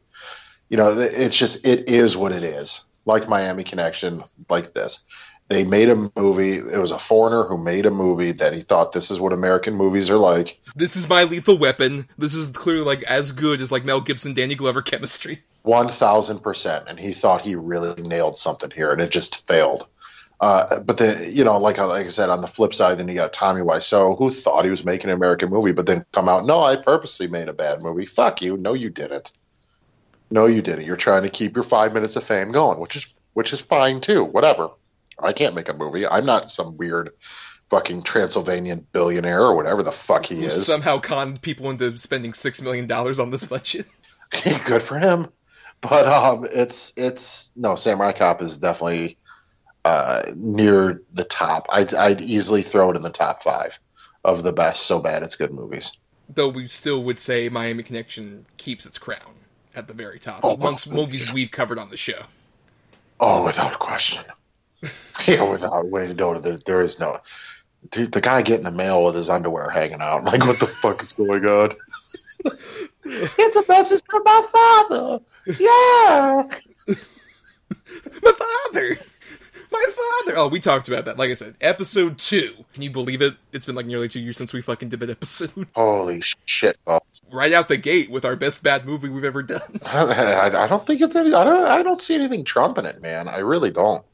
[0.71, 5.05] You know, it's just it is what it is like Miami Connection, like this.
[5.49, 6.57] They made a movie.
[6.57, 9.75] It was a foreigner who made a movie that he thought this is what American
[9.75, 10.59] movies are like.
[10.75, 12.09] This is my lethal weapon.
[12.17, 15.43] This is clearly like as good as like Mel Gibson, Danny Glover chemistry.
[15.63, 16.85] One thousand percent.
[16.89, 19.87] And he thought he really nailed something here, and it just failed.
[20.41, 23.15] Uh, but then, you know, like like I said, on the flip side, then you
[23.15, 26.45] got Tommy Wiseau, who thought he was making an American movie, but then come out,
[26.45, 28.07] no, I purposely made a bad movie.
[28.07, 28.57] Fuck you.
[28.57, 29.33] No, you didn't.
[30.35, 30.85] No, you didn't.
[30.85, 34.01] You're trying to keep your five minutes of fame going, which is which is fine
[34.01, 34.25] too.
[34.25, 34.69] Whatever.
[35.21, 36.09] I can't make a movie.
[36.09, 37.11] I'm not some weird
[37.71, 40.67] fucking Transylvanian billionaire or whatever the fuck he is.
[40.67, 43.87] Somehow conned people into spending six million dollars on this budget.
[44.65, 45.29] Good for him.
[45.81, 49.17] But um, it's it's no Samurai Cop is definitely
[49.85, 51.69] uh, near the top.
[51.71, 53.79] I'd I'd easily throw it in the top five
[54.25, 54.87] of the best.
[54.87, 55.97] So bad it's good movies.
[56.29, 59.44] Though we still would say Miami Connection keeps its crown
[59.75, 62.25] at the very top Oh, amongst oh, movies we've covered on the show.
[63.21, 64.25] Oh, without question.
[65.27, 66.37] yeah, without a way to go.
[66.39, 67.21] There, there is no.
[67.91, 70.25] Dude, the guy getting the mail with his underwear hanging out.
[70.25, 71.75] Like, what the fuck is going on?
[73.05, 75.21] it's a message from my father.
[75.59, 76.49] Yeah.
[78.23, 78.99] My father!
[79.75, 79.85] My
[80.25, 80.39] father!
[80.39, 81.19] Oh, we talked about that.
[81.19, 82.55] Like I said, episode two.
[82.75, 83.35] Can you believe it?
[83.53, 85.67] It's been like nearly two years since we fucking did that episode.
[85.75, 86.79] Holy shit!
[87.33, 89.81] Right out the gate with our best bad movie we've ever done.
[89.85, 91.35] I, I don't think it's any.
[91.35, 91.67] I don't.
[91.67, 93.27] I don't see anything trumping it, man.
[93.27, 94.05] I really don't.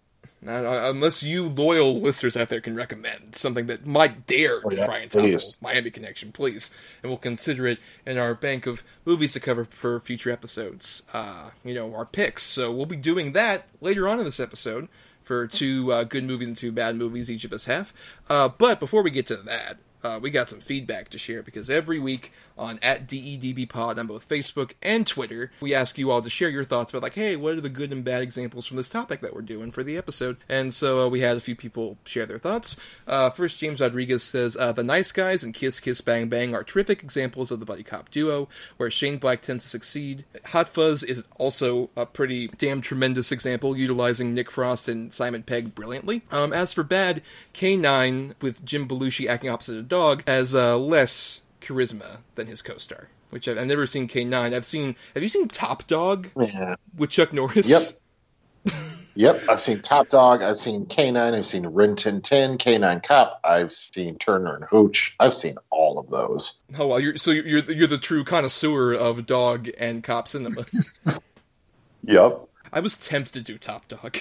[0.43, 4.71] Now, uh, unless you loyal listeners out there can recommend something that might dare Oh,
[4.71, 5.37] to yeah, try and topple.
[5.61, 10.01] Miami Connection, please, and we'll consider it in our bank of movies to cover for
[10.01, 11.03] future episodes.
[11.13, 12.43] Uh, you know, our picks.
[12.45, 14.89] So we'll be doing that later on in this episode
[15.31, 17.93] for two uh, good movies and two bad movies each of us have.
[18.29, 21.71] Uh, but before we get to that, uh, we got some feedback to share because
[21.71, 26.23] every week on at DEDB Pod on both Facebook and Twitter, we ask you all
[26.23, 28.77] to share your thoughts about like, hey, what are the good and bad examples from
[28.77, 30.37] this topic that we're doing for the episode?
[30.49, 32.77] And so uh, we had a few people share their thoughts.
[33.07, 36.63] Uh, first, James Rodriguez says uh, the Nice Guys and Kiss Kiss Bang Bang are
[36.63, 40.25] terrific examples of the buddy cop duo where Shane Black tends to succeed.
[40.47, 45.75] Hot Fuzz is also a pretty damn tremendous example, utilizing Nick Frost and Simon Pegg
[45.75, 46.23] brilliantly.
[46.31, 47.23] Um, as for bad,
[47.55, 53.09] K9 with Jim Belushi acting opposite a dog has uh, less charisma than his co-star.
[53.31, 54.55] Which I've, I've never seen K9.
[54.55, 54.97] I've seen.
[55.15, 56.75] Have you seen Top Dog Yeah.
[56.97, 57.69] with Chuck Norris?
[57.71, 58.75] Yep.
[59.17, 59.43] Yep.
[59.51, 60.41] I've seen Top Dog.
[60.41, 61.35] I've seen K9.
[61.35, 63.41] I've seen Rin Tin Tin, K9 Cop.
[63.45, 65.15] I've seen Turner and Hooch.
[65.19, 66.61] I've seen all of those.
[66.79, 70.65] Oh well, you're so you're you're the true connoisseur of dog and cop cinema.
[72.05, 72.49] Yep.
[72.73, 74.19] I was tempted to do Top Dog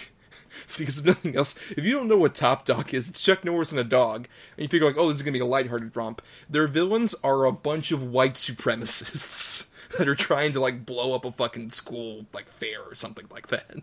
[0.77, 3.71] because if nothing else, if you don't know what Top Dog is, it's Chuck Norris
[3.71, 6.21] and a dog, and you figure like, oh, this is gonna be a lighthearted romp.
[6.49, 11.25] Their villains are a bunch of white supremacists that are trying to like blow up
[11.25, 13.77] a fucking school like fair or something like that.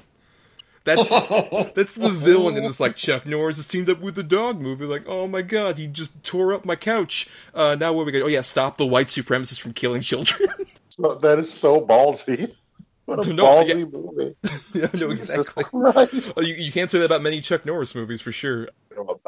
[0.84, 1.10] That's
[1.74, 4.84] that's the villain in this like Chuck Norris is teamed up with the dog movie.
[4.84, 7.28] Like, oh my god, he just tore up my couch.
[7.52, 8.22] Uh, now what we got?
[8.22, 10.48] Oh yeah, stop the white supremacists from killing children.
[10.88, 12.54] So, that is so ballsy.
[13.06, 13.84] What a No, ballsy yeah.
[13.84, 14.36] movie.
[14.74, 15.64] yeah, no, exactly.
[15.72, 18.68] Oh, you, you can't say that about many Chuck Norris movies for sure.
[18.94, 19.20] No,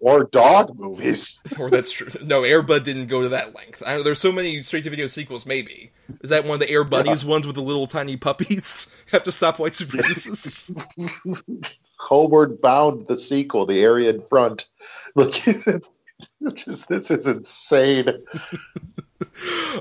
[0.00, 1.40] or dog movies.
[1.58, 2.08] Or that's true.
[2.22, 3.82] No, Air Bud didn't go to that length.
[3.86, 5.46] I know there's so many straight to video sequels.
[5.46, 8.94] Maybe is that one of the Air Buddies ones with the little tiny puppies?
[9.12, 10.70] Have to stop white supremacists.
[11.98, 14.66] Homeward Bound, the sequel, the area in front.
[15.14, 15.90] Look, it's, it's
[16.54, 18.08] just, this is insane.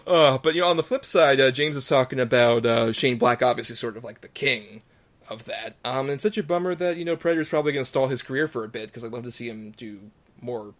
[0.07, 3.17] Uh, but you know, on the flip side, uh, James is talking about uh, Shane
[3.17, 4.81] Black, obviously sort of like the king
[5.29, 5.75] of that.
[5.83, 8.21] Um, and it's such a bummer that you know Predator's probably going to stall his
[8.21, 9.99] career for a bit because I'd love to see him do
[10.41, 10.73] more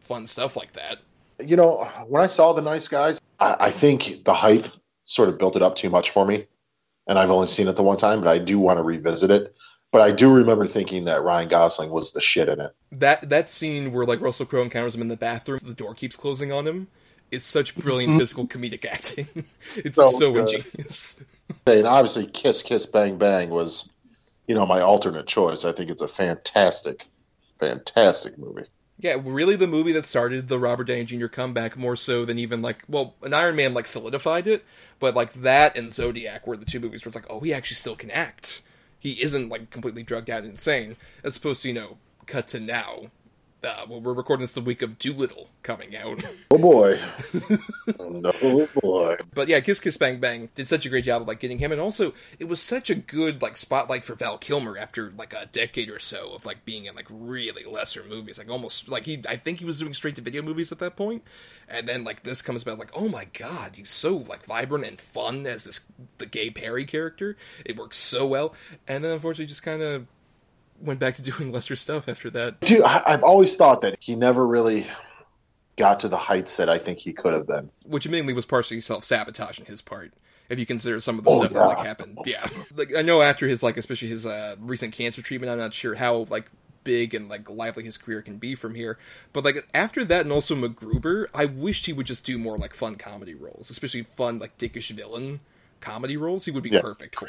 [0.00, 0.98] fun stuff like that.
[1.40, 4.66] You know, when I saw The Nice Guys, I, I think the hype
[5.04, 6.46] sort of built it up too much for me.
[7.06, 9.54] And I've only seen it the one time, but I do want to revisit it.
[9.92, 12.74] But I do remember thinking that Ryan Gosling was the shit in it.
[12.90, 16.16] That that scene where like Russell Crowe encounters him in the bathroom, the door keeps
[16.16, 16.88] closing on him,
[17.34, 18.20] is such brilliant mm-hmm.
[18.20, 19.28] physical comedic acting.
[19.76, 21.20] it's so, So ingenious.
[21.66, 23.92] And obviously, Kiss Kiss Bang Bang was,
[24.46, 25.64] you know, my alternate choice.
[25.64, 27.06] I think it's a fantastic,
[27.58, 28.66] fantastic movie.
[28.98, 31.26] Yeah, really the movie that started the Robert Downey Jr.
[31.26, 34.64] comeback more so than even like well, an Iron Man like solidified it,
[35.00, 37.74] but like that and Zodiac were the two movies where it's like, oh, he actually
[37.74, 38.62] still can act.
[38.98, 42.60] He isn't like completely drugged out and insane, as opposed to you know, cut to
[42.60, 43.10] now.
[43.64, 46.22] Uh, well, we're recording this the week of Dolittle coming out.
[46.50, 47.00] Oh boy,
[47.98, 49.16] oh boy.
[49.34, 51.72] But yeah, Kiss Kiss Bang Bang did such a great job of like getting him,
[51.72, 55.46] and also it was such a good like spotlight for Val Kilmer after like a
[55.46, 59.20] decade or so of like being in like really lesser movies, like almost like he
[59.28, 61.24] I think he was doing straight to video movies at that point,
[61.68, 65.00] and then like this comes about like oh my god, he's so like vibrant and
[65.00, 65.80] fun as this
[66.18, 67.36] the gay Perry character.
[67.64, 68.54] It works so well,
[68.86, 70.06] and then unfortunately just kind of
[70.84, 72.60] went back to doing lesser stuff after that.
[72.60, 74.86] Dude, I, I've always thought that he never really
[75.76, 77.70] got to the heights that I think he could have been.
[77.84, 80.12] which mainly was partially self sabotage on his part.
[80.48, 82.46] If you consider some of the Oh, stuff that like happened, yeah.
[82.76, 85.94] Like I know after his like especially his uh, recent cancer treatment, I'm not sure
[85.94, 86.50] how like
[86.84, 88.98] big and like lively his career can be from here.
[89.32, 92.74] But like after that, and also MacGruber, I wished he would just do more like
[92.74, 95.40] fun comedy roles, especially fun like dickish villain
[95.80, 96.44] comedy roles.
[96.44, 96.82] He would be Yeah.
[96.82, 97.26] perfect for.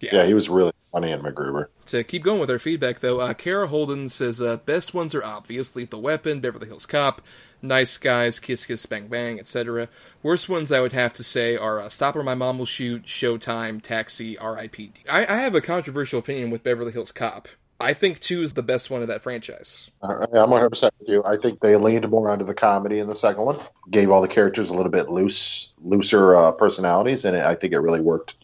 [0.00, 0.24] Yeah.
[0.24, 1.66] he was really funny in MacGruber.
[1.86, 5.24] To keep going with our feedback, though, uh, Kara Holden says uh, best ones are
[5.24, 7.22] obviously The Weapon, Beverly Hills Cop,
[7.60, 9.88] Nice Guys, Kiss Kiss Bang Bang, etc.
[10.22, 13.06] Worst ones I would have to say are uh, Stop or My Mom Will Shoot,
[13.06, 14.92] Showtime, Taxi, R.I.P.
[15.08, 17.48] I, I have a controversial opinion with Beverly Hills Cop.
[17.80, 19.88] I think two is the best one of that franchise.
[20.02, 21.22] Right, I'm 100 percent with you.
[21.24, 24.26] I think they leaned more onto the comedy in the second one, gave all the
[24.28, 28.34] characters a little bit loose, looser uh, personalities, and it, I think it really worked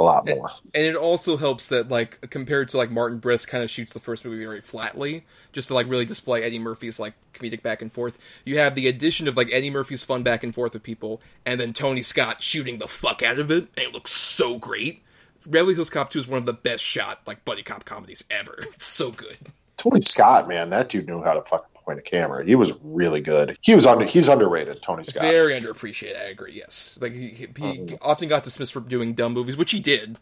[0.00, 0.50] a lot more.
[0.74, 4.00] And it also helps that, like, compared to like Martin Brest, kind of shoots the
[4.00, 7.92] first movie very flatly, just to like really display Eddie Murphy's like comedic back and
[7.92, 8.18] forth.
[8.44, 11.60] You have the addition of like Eddie Murphy's fun back and forth with people, and
[11.60, 15.02] then Tony Scott shooting the fuck out of it, and it looks so great.
[15.46, 18.64] Beverly Hills Cop 2 is one of the best shot like buddy cop comedies ever.
[18.74, 19.36] It's so good.
[19.76, 22.44] Tony Scott, man, that dude knew how to fucking point a camera.
[22.44, 23.58] He was really good.
[23.60, 24.04] He was under.
[24.04, 24.82] He's underrated.
[24.82, 25.22] Tony Scott.
[25.22, 26.18] Very underappreciated.
[26.20, 26.52] I agree.
[26.52, 29.80] Yes, like he, he, he um, often got dismissed for doing dumb movies, which he
[29.80, 30.18] did.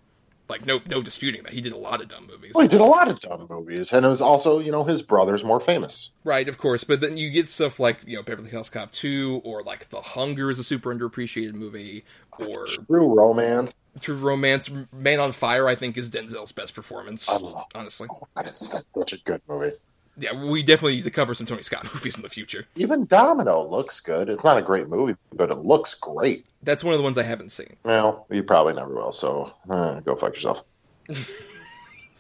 [0.48, 2.52] Like no no disputing that he did a lot of dumb movies.
[2.54, 5.02] Well, he did a lot of dumb movies, and it was also, you know, his
[5.02, 6.10] brother's more famous.
[6.24, 9.42] Right, of course, but then you get stuff like you know Beverly Hills Cop two,
[9.44, 12.06] or like The Hunger is a super underappreciated movie,
[12.38, 13.74] or True Romance.
[14.00, 15.68] True Romance, Man on Fire.
[15.68, 17.28] I think is Denzel's best performance.
[17.28, 19.72] I love- honestly, that's such a good movie.
[20.18, 22.66] Yeah, we definitely need to cover some Tony Scott movies in the future.
[22.76, 24.28] Even Domino looks good.
[24.28, 26.46] It's not a great movie, but it looks great.
[26.62, 27.76] That's one of the ones I haven't seen.
[27.84, 29.12] Well, you probably never will.
[29.12, 30.64] So uh, go fuck yourself.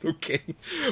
[0.04, 0.40] Okay.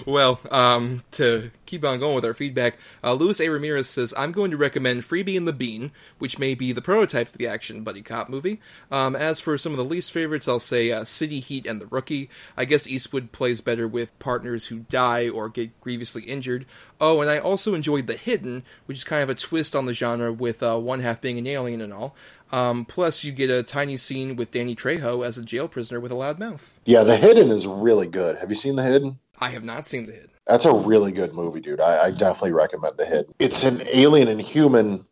[0.05, 3.49] Well, um, to keep on going with our feedback, uh, Luis A.
[3.49, 7.29] Ramirez says, I'm going to recommend Freebie and the Bean, which may be the prototype
[7.29, 8.61] for the action buddy cop movie.
[8.91, 11.87] Um, as for some of the least favorites, I'll say uh, City Heat and The
[11.87, 12.31] Rookie.
[12.57, 16.67] I guess Eastwood plays better with partners who die or get grievously injured.
[17.01, 19.95] Oh, and I also enjoyed The Hidden, which is kind of a twist on the
[19.95, 22.17] genre with uh, one half being an alien and all.
[22.53, 26.13] Um, plus, you get a tiny scene with Danny Trejo as a jail prisoner with
[26.13, 26.79] a loud mouth.
[26.85, 28.37] Yeah, The Hidden is really good.
[28.39, 29.19] Have you seen The Hidden?
[29.41, 30.31] I have not seen The Hidden.
[30.47, 31.81] That's a really good movie, dude.
[31.81, 33.35] I, I definitely recommend The Hidden.
[33.39, 35.05] It's an alien and human,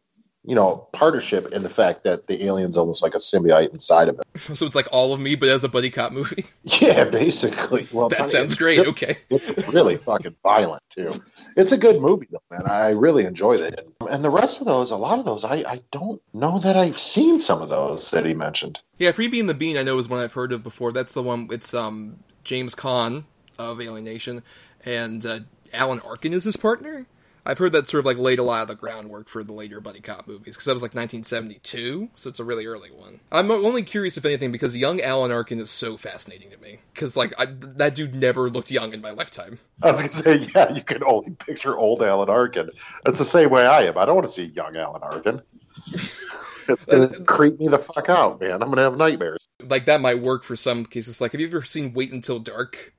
[0.45, 4.19] you know, partnership in the fact that the alien's almost like a symbiote inside of
[4.21, 4.25] it.
[4.57, 6.45] So it's like all of me, but as a buddy cop movie.
[6.65, 7.87] Yeah, basically.
[7.93, 8.77] Well, That sounds great.
[8.77, 9.17] good- Okay.
[9.31, 11.23] It's really fucking violent too.
[11.57, 12.67] It's a good movie though, man.
[12.67, 13.93] I really enjoy The Hidden.
[14.11, 16.99] And the rest of those, a lot of those, I, I don't know that I've
[16.99, 18.81] seen some of those that he mentioned.
[18.99, 20.93] Yeah, Freebie and the Bean I know is one I've heard of before.
[20.93, 21.49] That's the one.
[21.51, 23.25] It's um James Caan
[23.59, 24.43] of Alien Nation,
[24.85, 25.41] and uh,
[25.73, 27.07] Alan Arkin is his partner.
[27.47, 29.79] I've heard that sort of like laid a lot of the groundwork for the later
[29.79, 33.21] buddy cop movies because that was like 1972, so it's a really early one.
[33.31, 37.17] I'm only curious if anything because young Alan Arkin is so fascinating to me because
[37.17, 39.59] like I, that dude never looked young in my lifetime.
[39.83, 42.71] I was gonna say, yeah, you can only picture old Alan Arkin.
[43.05, 43.99] It's the same way I am.
[43.99, 45.43] I don't want to see young Alan Arkin.
[46.87, 48.63] Gonna creep me the fuck out, man.
[48.63, 49.47] I'm gonna have nightmares.
[49.61, 51.21] Like that might work for some cases.
[51.21, 52.95] Like, have you ever seen Wait Until Dark,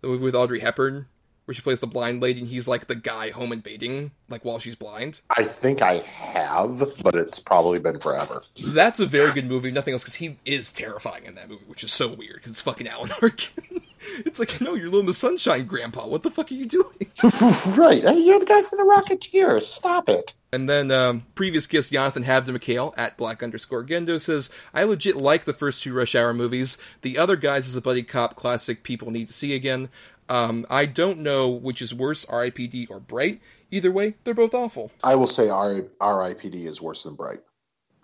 [0.00, 1.06] the movie with Audrey Hepburn,
[1.46, 4.58] where she plays the blind lady and he's like the guy home invading, like while
[4.58, 5.20] she's blind?
[5.30, 8.42] I think I have, but it's probably been forever.
[8.62, 9.70] That's a very good movie.
[9.70, 12.60] Nothing else because he is terrifying in that movie, which is so weird because it's
[12.60, 13.80] fucking Alan Arkin.
[14.24, 16.06] it's like, no, you're Little Miss Sunshine, Grandpa.
[16.06, 17.10] What the fuck are you doing?
[17.76, 18.02] right.
[18.02, 19.62] Hey, you're the guy from the Rocketeer.
[19.62, 20.34] Stop it.
[20.52, 25.16] And then um, previous guest Jonathan Habda McHale at black underscore Gendo says, I legit
[25.16, 26.78] like the first two Rush Hour movies.
[27.02, 29.88] The other guys is a buddy cop classic people need to see again.
[30.28, 32.86] Um, I don't know which is worse, R.I.P.D.
[32.90, 33.40] or Bright.
[33.70, 34.92] Either way, they're both awful.
[35.02, 36.66] I will say R- R.I.P.D.
[36.66, 37.40] is worse than Bright.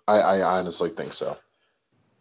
[0.09, 1.37] I, I honestly think so.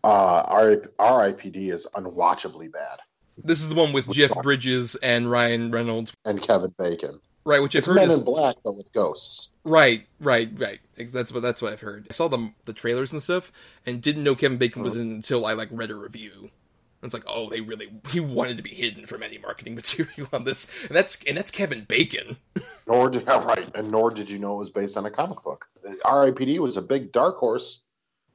[0.04, 1.70] Uh, R- R.I.P.D.
[1.70, 3.00] is unwatchably bad.
[3.38, 6.14] This is the one with Jeff Bridges and Ryan Reynolds.
[6.26, 7.20] And Kevin Bacon.
[7.44, 9.50] Right, which I've It's heard Men is in Black, but with ghosts.
[9.64, 10.80] Right, right, right.
[10.96, 12.06] That's what that's what I've heard.
[12.10, 13.52] I saw the the trailers and stuff,
[13.84, 16.52] and didn't know Kevin Bacon was in until I like read a review.
[17.02, 20.28] And it's like, oh, they really he wanted to be hidden from any marketing material
[20.32, 22.38] on this, and that's and that's Kevin Bacon.
[22.88, 25.42] Nor did yeah, right, and nor did you know it was based on a comic
[25.44, 25.66] book.
[26.04, 26.60] R.I.P.D.
[26.60, 27.82] was a big dark horse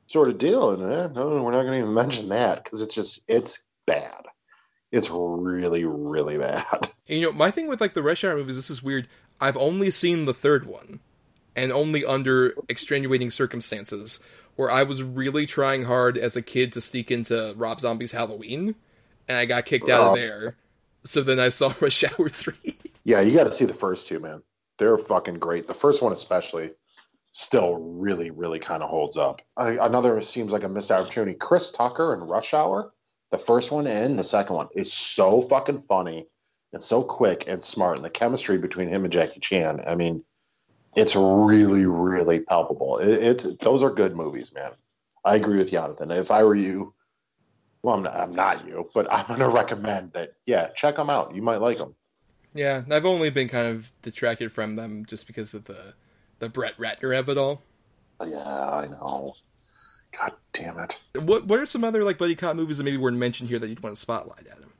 [0.07, 2.95] sort of deal, and eh, no, we're not going to even mention that because it's
[2.95, 4.25] just it's bad.
[4.93, 6.64] It's really, really bad.
[7.09, 9.07] And, you know, my thing with like the Rush Hour movies, this is weird.
[9.41, 10.99] I've only seen the third one,
[11.55, 14.19] and only under extenuating circumstances,
[14.57, 18.75] where I was really trying hard as a kid to sneak into Rob Zombie's Halloween,
[19.29, 20.57] and I got kicked out of there.
[21.05, 22.77] So then I saw Rush Hour three.
[23.05, 24.43] Yeah, you got to see the first two, man.
[24.79, 25.69] They're fucking great.
[25.69, 26.71] The first one, especially,
[27.33, 29.41] still really, really kind of holds up.
[29.57, 31.35] I, another seems like a missed opportunity.
[31.35, 32.93] Chris Tucker and Rush Hour,
[33.31, 36.27] the first one and the second one, is so fucking funny
[36.73, 39.83] and so quick and smart, and the chemistry between him and Jackie Chan.
[39.87, 40.25] I mean,
[40.97, 42.99] it's really, really palpable.
[42.99, 44.73] It, it's those are good movies, man.
[45.25, 46.11] I agree with Jonathan.
[46.11, 46.95] If I were you,
[47.83, 50.33] well, I'm not, I'm not you, but I'm going to recommend that.
[50.47, 51.35] Yeah, check them out.
[51.35, 51.95] You might like them.
[52.55, 55.95] Yeah, I've only been kind of detracted from them just because of the
[56.39, 57.63] the Brett Ratner of it all.
[58.19, 59.35] Oh, yeah, I know.
[60.19, 61.03] God damn it.
[61.15, 63.69] What What are some other like buddy cop movies that maybe weren't mentioned here that
[63.69, 64.73] you'd want to spotlight, Adam?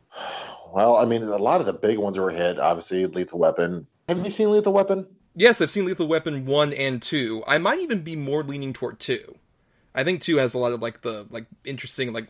[0.73, 2.59] Well, I mean, a lot of the big ones were hit.
[2.59, 3.87] Obviously, Lethal Weapon.
[4.09, 5.07] Have you seen Lethal Weapon?
[5.37, 7.45] Yes, I've seen Lethal Weapon one and two.
[7.47, 9.37] I might even be more leaning toward two.
[9.95, 12.29] I think two has a lot of like the like interesting like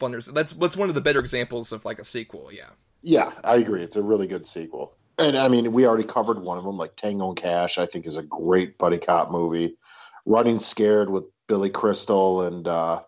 [0.00, 0.32] funners.
[0.32, 2.50] That's that's one of the better examples of like a sequel.
[2.52, 2.70] Yeah.
[3.02, 3.82] Yeah, I agree.
[3.82, 4.96] It's a really good sequel.
[5.18, 7.76] And I mean, we already covered one of them, like Tango and Cash.
[7.76, 9.76] I think is a great buddy cop movie.
[10.24, 13.00] Running Scared with Billy Crystal and uh,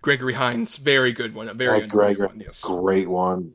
[0.00, 1.48] Gregory Hines, very good one.
[1.48, 2.40] A very good Gregory, one.
[2.40, 2.60] Yes.
[2.60, 3.54] great one.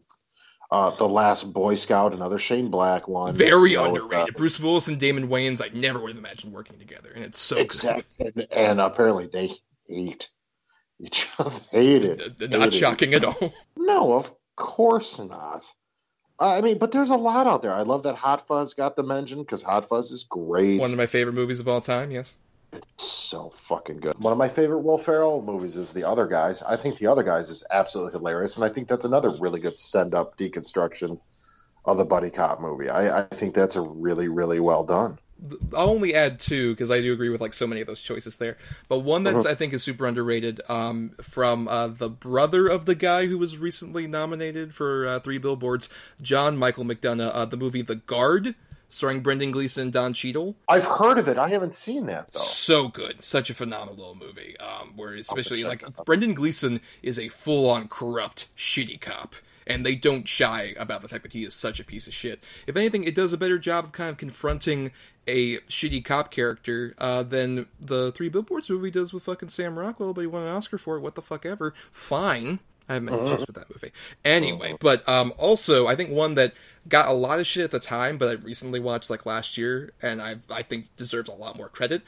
[0.69, 3.33] Uh, the Last Boy Scout, another Shane Black one.
[3.33, 4.35] Very you know, underrated.
[4.35, 7.39] Uh, Bruce Willis and Damon Wayans, I never would have imagined working together, and it's
[7.39, 8.03] so exactly.
[8.19, 9.51] And, and, apparently they
[9.87, 10.29] hate
[10.99, 11.61] each other.
[11.71, 12.49] Hate it.
[12.49, 13.53] Not shocking at all.
[13.77, 15.63] No, of course not.
[16.39, 17.73] I mean, but there's a lot out there.
[17.73, 20.79] I love that Hot Fuzz got the mention because Hot Fuzz is great.
[20.79, 22.11] One of my favorite movies of all time.
[22.11, 22.35] Yes.
[22.73, 24.19] It's so fucking good.
[24.19, 26.61] One of my favorite Will Ferrell movies is The Other Guys.
[26.61, 29.79] I think The Other Guys is absolutely hilarious, and I think that's another really good
[29.79, 31.19] send up deconstruction
[31.85, 32.89] of the buddy cop movie.
[32.89, 35.19] I, I think that's a really, really well done.
[35.75, 38.37] I'll only add two because I do agree with like so many of those choices
[38.37, 38.57] there.
[38.89, 39.51] But one that's uh-huh.
[39.51, 43.57] I think is super underrated um, from uh, the brother of the guy who was
[43.57, 45.89] recently nominated for uh, three billboards,
[46.21, 48.55] John Michael McDonagh, uh, the movie The Guard,
[48.89, 50.55] starring Brendan Gleeson and Don Cheadle.
[50.67, 51.37] I've heard of it.
[51.37, 52.39] I haven't seen that though.
[52.39, 54.57] So good, such a phenomenal movie.
[54.59, 59.35] Um, where especially like Brendan Gleeson is a full on corrupt, shitty cop
[59.67, 62.41] and they don't shy about the fact that he is such a piece of shit.
[62.65, 64.91] If anything, it does a better job of kind of confronting
[65.27, 70.13] a shitty cop character uh, than the Three Billboards movie does with fucking Sam Rockwell,
[70.13, 71.01] but he won an Oscar for it.
[71.01, 71.73] What the fuck ever?
[71.91, 72.59] Fine.
[72.89, 73.91] I have many issues with that movie.
[74.23, 76.53] Anyway, but um, also I think one that
[76.87, 79.91] got a lot of shit at the time, but I recently watched like last year,
[80.01, 82.01] and I I think deserves a lot more credit.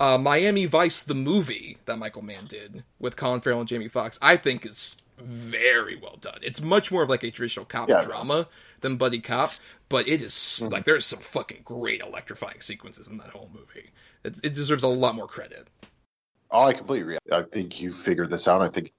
[0.00, 4.18] Uh, Miami Vice, the movie that Michael Mann did with Colin Farrell and Jamie Foxx,
[4.20, 6.38] I think is very well done.
[6.42, 8.00] It's much more of like a traditional cop yeah.
[8.00, 8.48] drama
[8.80, 9.52] than buddy cop,
[9.88, 10.72] but it is, mm-hmm.
[10.72, 13.90] like there's some fucking great electrifying sequences in that whole movie.
[14.24, 15.68] It, it deserves a lot more credit.
[16.50, 17.18] Oh, I completely agree.
[17.30, 18.60] I think you figured this out.
[18.60, 18.92] I think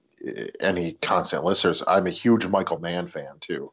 [0.60, 3.72] any constant listeners, I'm a huge Michael Mann fan too.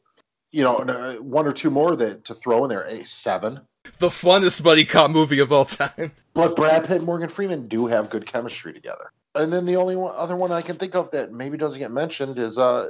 [0.52, 2.84] You know, uh, one or two more that to throw in there.
[2.84, 3.62] A seven,
[4.00, 6.12] the funnest buddy cop movie of all time.
[6.34, 9.12] But Brad Pitt and Morgan Freeman do have good chemistry together.
[9.34, 11.92] And then the only one, other one I can think of that maybe doesn't get
[11.92, 12.90] mentioned is, uh,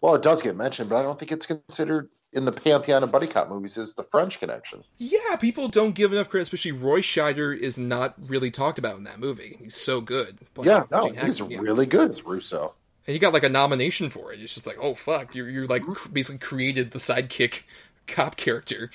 [0.00, 3.12] well, it does get mentioned, but I don't think it's considered in the pantheon of
[3.12, 4.82] buddy cop movies is the French Connection.
[4.98, 6.42] Yeah, people don't give enough credit.
[6.42, 9.58] Especially Roy Scheider is not really talked about in that movie.
[9.62, 10.38] He's so good.
[10.62, 12.74] yeah, no, he's really good as Russo.
[13.06, 14.40] And he got like a nomination for it.
[14.40, 16.12] It's just like, oh fuck, you're you're like mm-hmm.
[16.12, 17.62] basically created the sidekick
[18.06, 18.90] cop character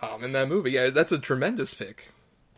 [0.00, 0.72] um, in that movie.
[0.72, 2.10] Yeah, that's a tremendous pick.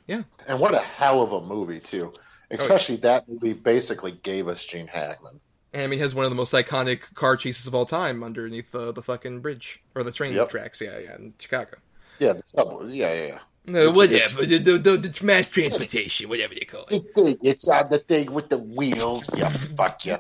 [0.07, 2.13] Yeah, and what a hell of a movie too.
[2.51, 3.03] Especially oh, yeah.
[3.03, 5.41] that movie basically gave us Gene Hackman.
[5.73, 8.71] And I mean, has one of the most iconic car chases of all time underneath
[8.71, 10.49] the the fucking bridge or the train yep.
[10.51, 10.81] tracks.
[10.81, 11.79] Yeah, yeah, in Chicago.
[12.19, 12.93] Yeah, the subway.
[12.93, 13.27] Yeah, yeah.
[13.27, 13.39] yeah.
[13.67, 14.43] No, it's, whatever.
[14.43, 17.15] It's, the, the, the, mass transportation, whatever they call it.
[17.15, 17.39] The thing.
[17.43, 19.31] It's on the thing with the wheels.
[19.35, 20.19] Yeah, fuck you.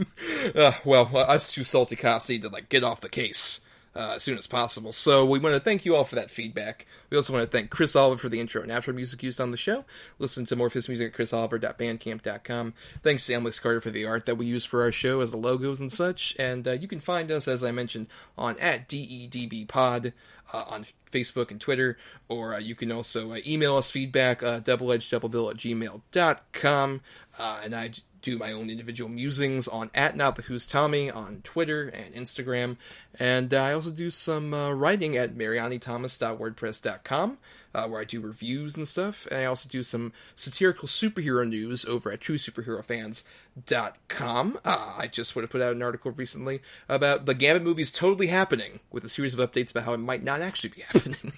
[0.54, 3.61] uh, well, us two salty cops need to like get off the case
[3.94, 4.92] uh, as soon as possible.
[4.92, 6.86] So we want to thank you all for that feedback.
[7.10, 9.50] We also want to thank Chris Oliver for the intro and outro music used on
[9.50, 9.84] the show.
[10.18, 12.74] Listen to more of his music at chrisoliver.bandcamp.com.
[13.02, 15.36] Thanks to Alex Carter for the art that we use for our show as the
[15.36, 16.34] logos and such.
[16.38, 18.06] And uh, you can find us, as I mentioned,
[18.38, 20.12] on at DEDBpod
[20.52, 24.60] uh, on Facebook and Twitter, or uh, you can also uh, email us feedback, uh,
[24.60, 27.00] doubleedgedoublebill at gmail.com.
[27.38, 27.90] Uh, and I
[28.22, 32.76] do my own individual musings on at not the who's Tommy on Twitter and Instagram,
[33.18, 37.38] and I also do some uh, writing at marianithomas.wordpress.com.
[37.74, 41.86] Uh, where I do reviews and stuff, and I also do some satirical superhero news
[41.86, 44.58] over at TrueSuperheroFans.com.
[44.62, 48.26] Uh, I just would have put out an article recently about the Gambit movies totally
[48.26, 51.32] happening, with a series of updates about how it might not actually be happening.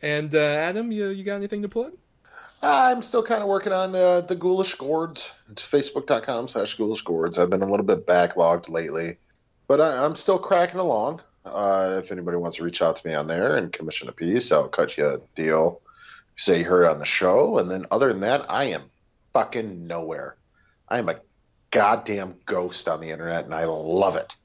[0.00, 1.92] and uh, Adam, you, you got anything to plug?
[2.62, 5.30] I'm still kind of working on uh, the Ghoulish Gourds.
[5.50, 7.38] It's facebook.com slash Ghoulish Gourds.
[7.38, 9.16] I've been a little bit backlogged lately,
[9.66, 11.22] but I, am still cracking along.
[11.46, 14.52] Uh, if anybody wants to reach out to me on there and commission a piece,
[14.52, 15.80] I'll cut you a deal.
[16.36, 17.58] Say you heard on the show.
[17.58, 18.82] And then other than that, I am
[19.32, 20.36] fucking nowhere.
[20.88, 21.20] I am a
[21.70, 24.36] goddamn ghost on the internet and I love it.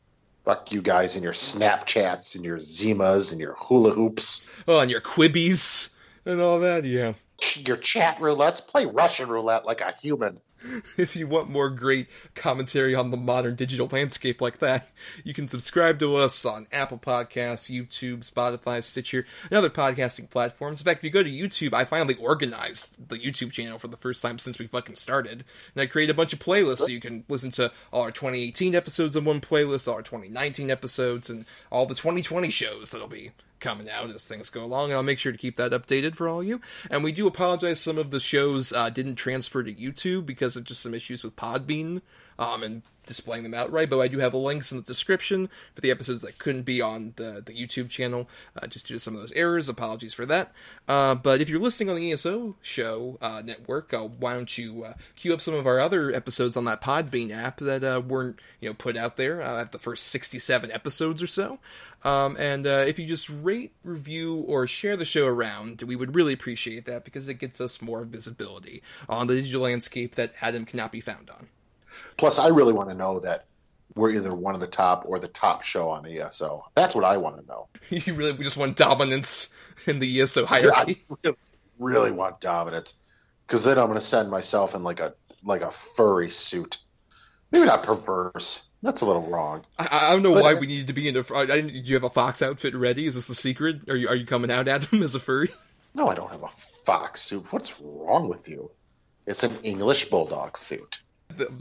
[0.46, 4.48] Fuck you guys and your Snapchats and your Zimas and your hula hoops.
[4.68, 5.94] Oh, and your Quibis
[6.26, 7.14] and all that, yeah.
[7.56, 8.66] Your chat roulettes.
[8.66, 10.40] Play Russian roulette like a human.
[10.98, 14.90] if you want more great commentary on the modern digital landscape like that,
[15.24, 20.82] you can subscribe to us on Apple Podcasts, YouTube, Spotify, Stitcher, and other podcasting platforms.
[20.82, 23.98] In fact, if you go to YouTube, I finally organized the YouTube channel for the
[23.98, 25.44] first time since we fucking started.
[25.74, 28.76] And I created a bunch of playlists so you can listen to all our 2018
[28.76, 33.32] episodes in one playlist, all our 2019 episodes, and all the 2020 shows that'll be
[33.60, 34.94] coming out as things go along.
[34.94, 36.62] I'll make sure to keep that updated for all you.
[36.90, 40.64] And we do apologize some of the shows uh, didn't transfer to YouTube because of
[40.64, 42.02] just some issues with Podbean
[42.38, 43.90] um, and displaying them outright.
[43.90, 47.14] But I do have links in the description for the episodes that couldn't be on
[47.16, 48.28] the, the YouTube channel
[48.62, 49.70] uh, just due to some of those errors.
[49.70, 50.52] Apologies for that.
[50.88, 54.84] Uh, but if you're listening on the ESO show uh, network, uh, why don't you
[54.84, 58.40] uh, queue up some of our other episodes on that Podbean app that uh, weren't
[58.60, 61.60] you know put out there at the first 67 episodes or so.
[62.04, 66.34] Um, and if you just rate, review, or share the show around, we would really
[66.34, 70.92] appreciate that because it gets us more visibility on the digital landscape that Adam cannot
[70.92, 71.48] be found on.
[72.18, 73.46] Plus, I really want to know that
[73.96, 76.66] we're either one of the top or the top show on ESO.
[76.76, 77.68] That's what I want to know.
[77.90, 79.54] you really we just want dominance
[79.88, 81.06] in the ESO hierarchy.
[81.24, 81.36] Yeah, I
[81.80, 82.96] really want dominance
[83.48, 86.78] because then I'm going to send myself in like a like a furry suit.
[87.52, 88.68] Maybe not perverse.
[88.82, 89.66] That's a little wrong.
[89.80, 91.24] I, I don't know but, why we needed to be in a.
[91.34, 93.08] I, I, do you have a fox outfit ready?
[93.08, 93.90] Is this the secret?
[93.90, 95.50] Are you are you coming out at him as a furry?
[95.94, 96.50] No, I don't have a
[96.86, 97.46] fox suit.
[97.52, 98.70] What's wrong with you?
[99.26, 101.00] It's an English bulldog suit.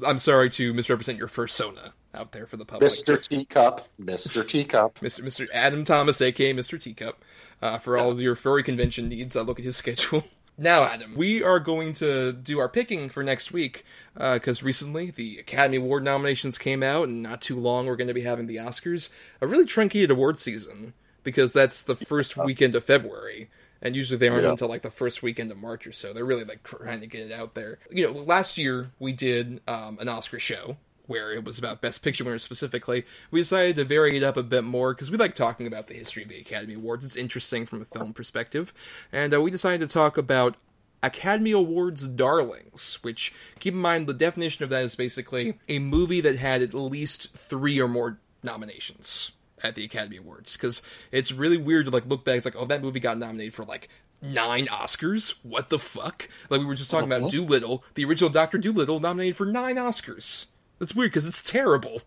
[0.07, 2.91] I'm sorry to misrepresent your persona out there for the public.
[2.91, 3.21] Mr.
[3.21, 4.47] Teacup, Mr.
[4.47, 5.23] Teacup, Mr.
[5.23, 5.47] Mr.
[5.53, 6.81] Adam Thomas, aka Mr.
[6.81, 7.25] Teacup,
[7.61, 9.37] uh, for all of your furry convention needs.
[9.37, 10.25] I look at his schedule.
[10.57, 15.11] Now, Adam, we are going to do our picking for next week because uh, recently
[15.11, 18.47] the Academy Award nominations came out, and not too long we're going to be having
[18.47, 19.11] the Oscars.
[19.41, 20.95] A really truncated award season
[21.25, 23.51] because that's the first weekend of February
[23.85, 24.51] and usually they aren't yeah.
[24.51, 26.13] until like the first weekend of March or so.
[26.13, 27.79] They're really like trying to get it out there.
[27.91, 32.03] You know, last year we did um, an Oscar show where it was about Best
[32.03, 33.05] Picture winners specifically.
[33.31, 35.95] We decided to vary it up a bit more because we like talking about the
[35.95, 37.05] history of the Academy Awards.
[37.05, 38.73] It's interesting from a film perspective,
[39.13, 40.57] and uh, we decided to talk about
[41.03, 46.23] Academy Awards darlings, which keep in mind the definition of that is basically a movie
[46.23, 49.33] that had at least three or more nominations
[49.65, 52.37] at the Academy Awards because it's really weird to like look back.
[52.37, 53.89] It's like, oh, that movie got nominated for like
[54.23, 55.39] nine Oscars.
[55.43, 56.29] What the fuck?
[56.51, 57.27] Like we were just talking uh-huh.
[57.27, 60.47] about Dolittle, the original Doctor Dolittle, nominated for nine Oscars.
[60.79, 62.03] That's weird because it's terrible.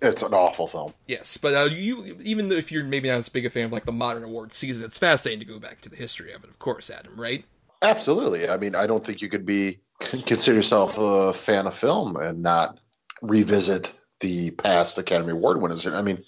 [0.00, 0.94] It's an awful film.
[1.06, 3.84] Yes, but uh, you even if you're maybe not as big a fan of like
[3.84, 6.50] the modern awards season, it's fascinating to go back to the history of it.
[6.50, 7.44] Of course, Adam, right?
[7.82, 8.48] Absolutely.
[8.48, 12.42] I mean, I don't think you could be consider yourself a fan of film and
[12.42, 12.78] not
[13.20, 13.90] revisit
[14.20, 15.86] the past Academy Award winners.
[15.86, 16.24] I mean,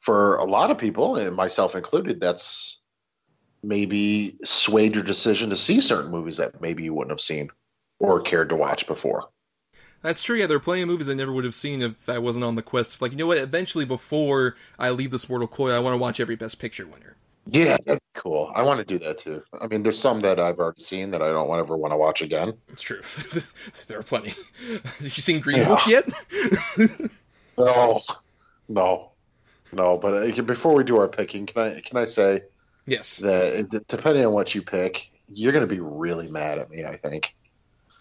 [0.00, 2.82] for a lot of people, and myself included, that's
[3.62, 7.48] maybe swayed your decision to see certain movies that maybe you wouldn't have seen
[7.98, 9.28] or cared to watch before.
[10.00, 10.36] That's true.
[10.36, 12.54] Yeah, there are plenty of movies I never would have seen if I wasn't on
[12.54, 13.02] the quest.
[13.02, 13.38] Like, you know what?
[13.38, 17.16] Eventually, before I leave this mortal coil, I want to watch every Best Picture winner.
[17.50, 18.52] Yeah, that's cool.
[18.54, 19.42] I want to do that too.
[19.58, 22.20] I mean, there's some that I've already seen that I don't ever want to watch
[22.20, 22.52] again.
[22.68, 23.00] It's true.
[23.86, 24.34] there are plenty.
[24.68, 25.68] Have you seen Green yeah.
[25.68, 26.08] Book yet?
[27.58, 28.02] no,
[28.68, 29.07] no.
[29.72, 32.42] No, but uh, before we do our picking, can I can I say
[32.86, 36.84] yes that depending on what you pick, you're going to be really mad at me.
[36.84, 37.34] I think.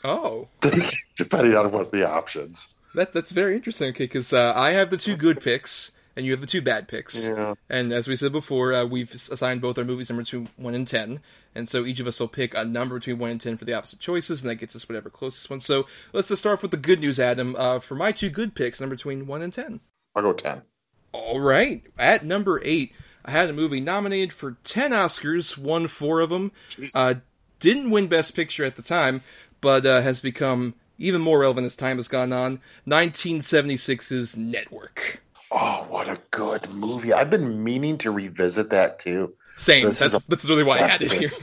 [0.04, 0.48] Oh.
[1.18, 2.68] depending on what the options.
[2.96, 3.90] That that's very interesting.
[3.90, 6.88] Okay, because uh, I have the two good picks, and you have the two bad
[6.88, 7.26] picks.
[7.26, 7.54] Yeah.
[7.70, 10.88] And as we said before, uh, we've assigned both our movies number two, one, and
[10.88, 11.20] ten,
[11.54, 13.74] and so each of us will pick a number between one and ten for the
[13.74, 15.60] opposite choices, and that gets us whatever closest one.
[15.60, 17.56] So let's just start off with the good news, Adam.
[17.56, 19.82] Uh, for my two good picks, number between one and ten.
[20.16, 20.64] I'll go ten.
[21.12, 21.84] All right.
[21.98, 22.94] At number eight,
[23.26, 26.52] I had a movie nominated for 10 Oscars, won four of them.
[26.94, 27.16] Uh,
[27.60, 29.22] didn't win Best Picture at the time,
[29.62, 35.22] but uh, has become even more relevant as time has gone on 1976's Network.
[35.52, 37.14] Oh, what a good movie.
[37.14, 39.34] I've been meaning to revisit that too.
[39.56, 39.86] Same.
[39.86, 41.32] This that's, a, that's really why I had it here.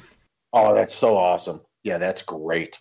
[0.56, 1.62] Oh, that's so awesome.
[1.82, 2.78] Yeah, that's great.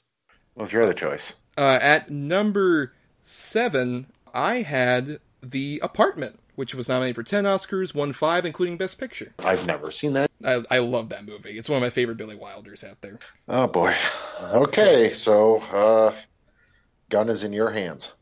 [0.53, 1.33] What's your other choice?
[1.57, 2.93] Uh, at number
[3.23, 8.99] seven, I had The Apartment which was nominated for 10 Oscars, won five, including Best
[8.99, 9.33] Picture.
[9.39, 10.29] I've never seen that.
[10.45, 11.57] I, I love that movie.
[11.57, 13.19] It's one of my favorite Billy Wilders out there.
[13.47, 13.95] Oh, boy.
[14.41, 16.15] Okay, so uh,
[17.09, 18.13] gun is in your hands.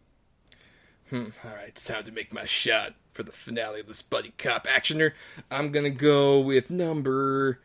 [1.10, 4.34] Hmm, all right, it's time to make my shot for the finale of this buddy
[4.38, 5.12] cop actioner.
[5.50, 7.60] I'm going to go with number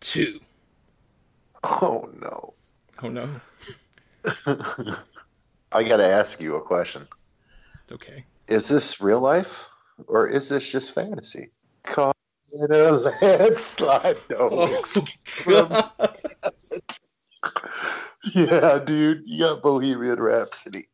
[0.00, 0.40] two.
[1.62, 2.54] Oh, no.
[3.02, 3.28] Oh, no.
[5.72, 7.06] I got to ask you a question.
[7.92, 8.24] Okay.
[8.48, 9.64] Is this real life?
[10.06, 11.50] Or is this just fantasy?
[11.84, 12.16] Caught
[12.52, 14.16] in a landslide.
[14.30, 14.48] No,
[15.46, 15.90] Oh,
[18.34, 20.88] yeah, dude, you got Bohemian Rhapsody.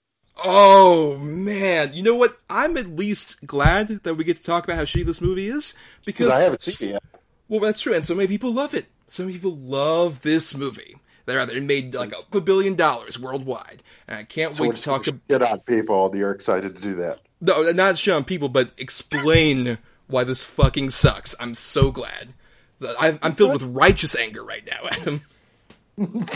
[0.44, 2.38] Oh man, you know what?
[2.48, 5.74] I'm at least glad that we get to talk about how shitty this movie is
[6.04, 7.02] because I haven't seen it yet.
[7.48, 8.86] Well, that's true, and so many people love it.
[9.06, 10.96] So many people love this movie.
[11.26, 15.06] They're they made like a billion dollars worldwide, and I can't So wait to talk.
[15.06, 16.10] About, shit on people.
[16.14, 17.20] You're excited to do that.
[17.40, 21.34] No, not shit on people, but explain why this fucking sucks.
[21.40, 22.34] I'm so glad.
[22.82, 25.22] I, I'm filled with righteous anger right now, Adam.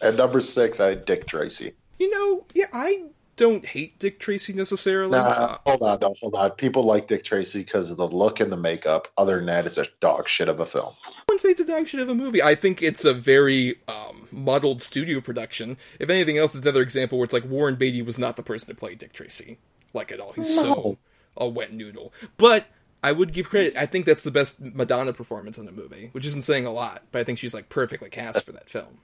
[0.00, 1.72] At number six, I had Dick Tracy.
[1.98, 3.06] You know, yeah, I
[3.36, 5.12] don't hate Dick Tracy necessarily.
[5.12, 6.50] Nah, Uh, hold on, no, hold on.
[6.52, 9.08] People like Dick Tracy because of the look and the makeup.
[9.16, 10.94] Other than that, it's a dog shit of a film.
[11.06, 12.42] I wouldn't say it's a dog shit of a movie.
[12.42, 15.76] I think it's a very um, muddled studio production.
[15.98, 18.68] If anything else, it's another example where it's like Warren Beatty was not the person
[18.68, 19.58] to play Dick Tracy,
[19.94, 20.32] like at all.
[20.32, 20.98] He's so
[21.36, 22.12] a wet noodle.
[22.36, 22.66] But
[23.02, 23.76] I would give credit.
[23.76, 27.04] I think that's the best Madonna performance in the movie, which isn't saying a lot,
[27.12, 28.98] but I think she's like perfectly cast for that film.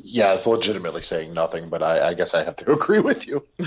[0.00, 3.44] Yeah, it's legitimately saying nothing, but I, I guess I have to agree with you.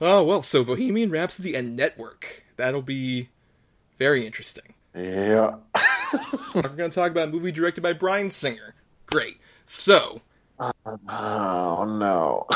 [0.00, 2.44] Oh well, so Bohemian Rhapsody and Network.
[2.56, 3.28] That'll be
[3.98, 4.74] very interesting.
[4.94, 5.56] Yeah.
[6.54, 8.74] We're going to talk about a movie directed by Bryan Singer.
[9.06, 9.38] Great.
[9.66, 10.22] So,
[11.08, 12.46] Oh no.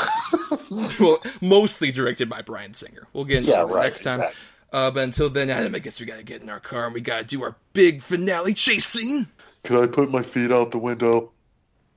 [0.99, 3.07] well, mostly directed by Bryan Singer.
[3.13, 4.13] We'll get into Yeah, that right, next time.
[4.21, 4.37] exactly.
[4.73, 7.01] Uh, but until then, Adam, I guess we gotta get in our car and we
[7.01, 9.27] gotta do our big finale chase scene.
[9.63, 11.31] Can I put my feet out the window?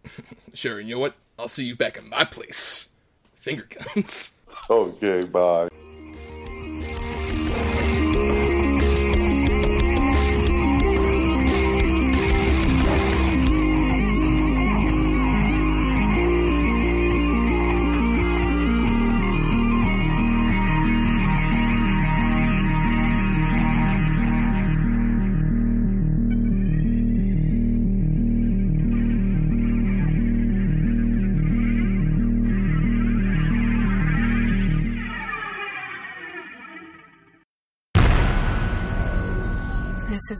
[0.54, 1.14] Sure, you know what?
[1.38, 2.88] I'll see you back at my place.
[3.36, 4.36] Finger guns.
[4.68, 5.67] Okay, bye.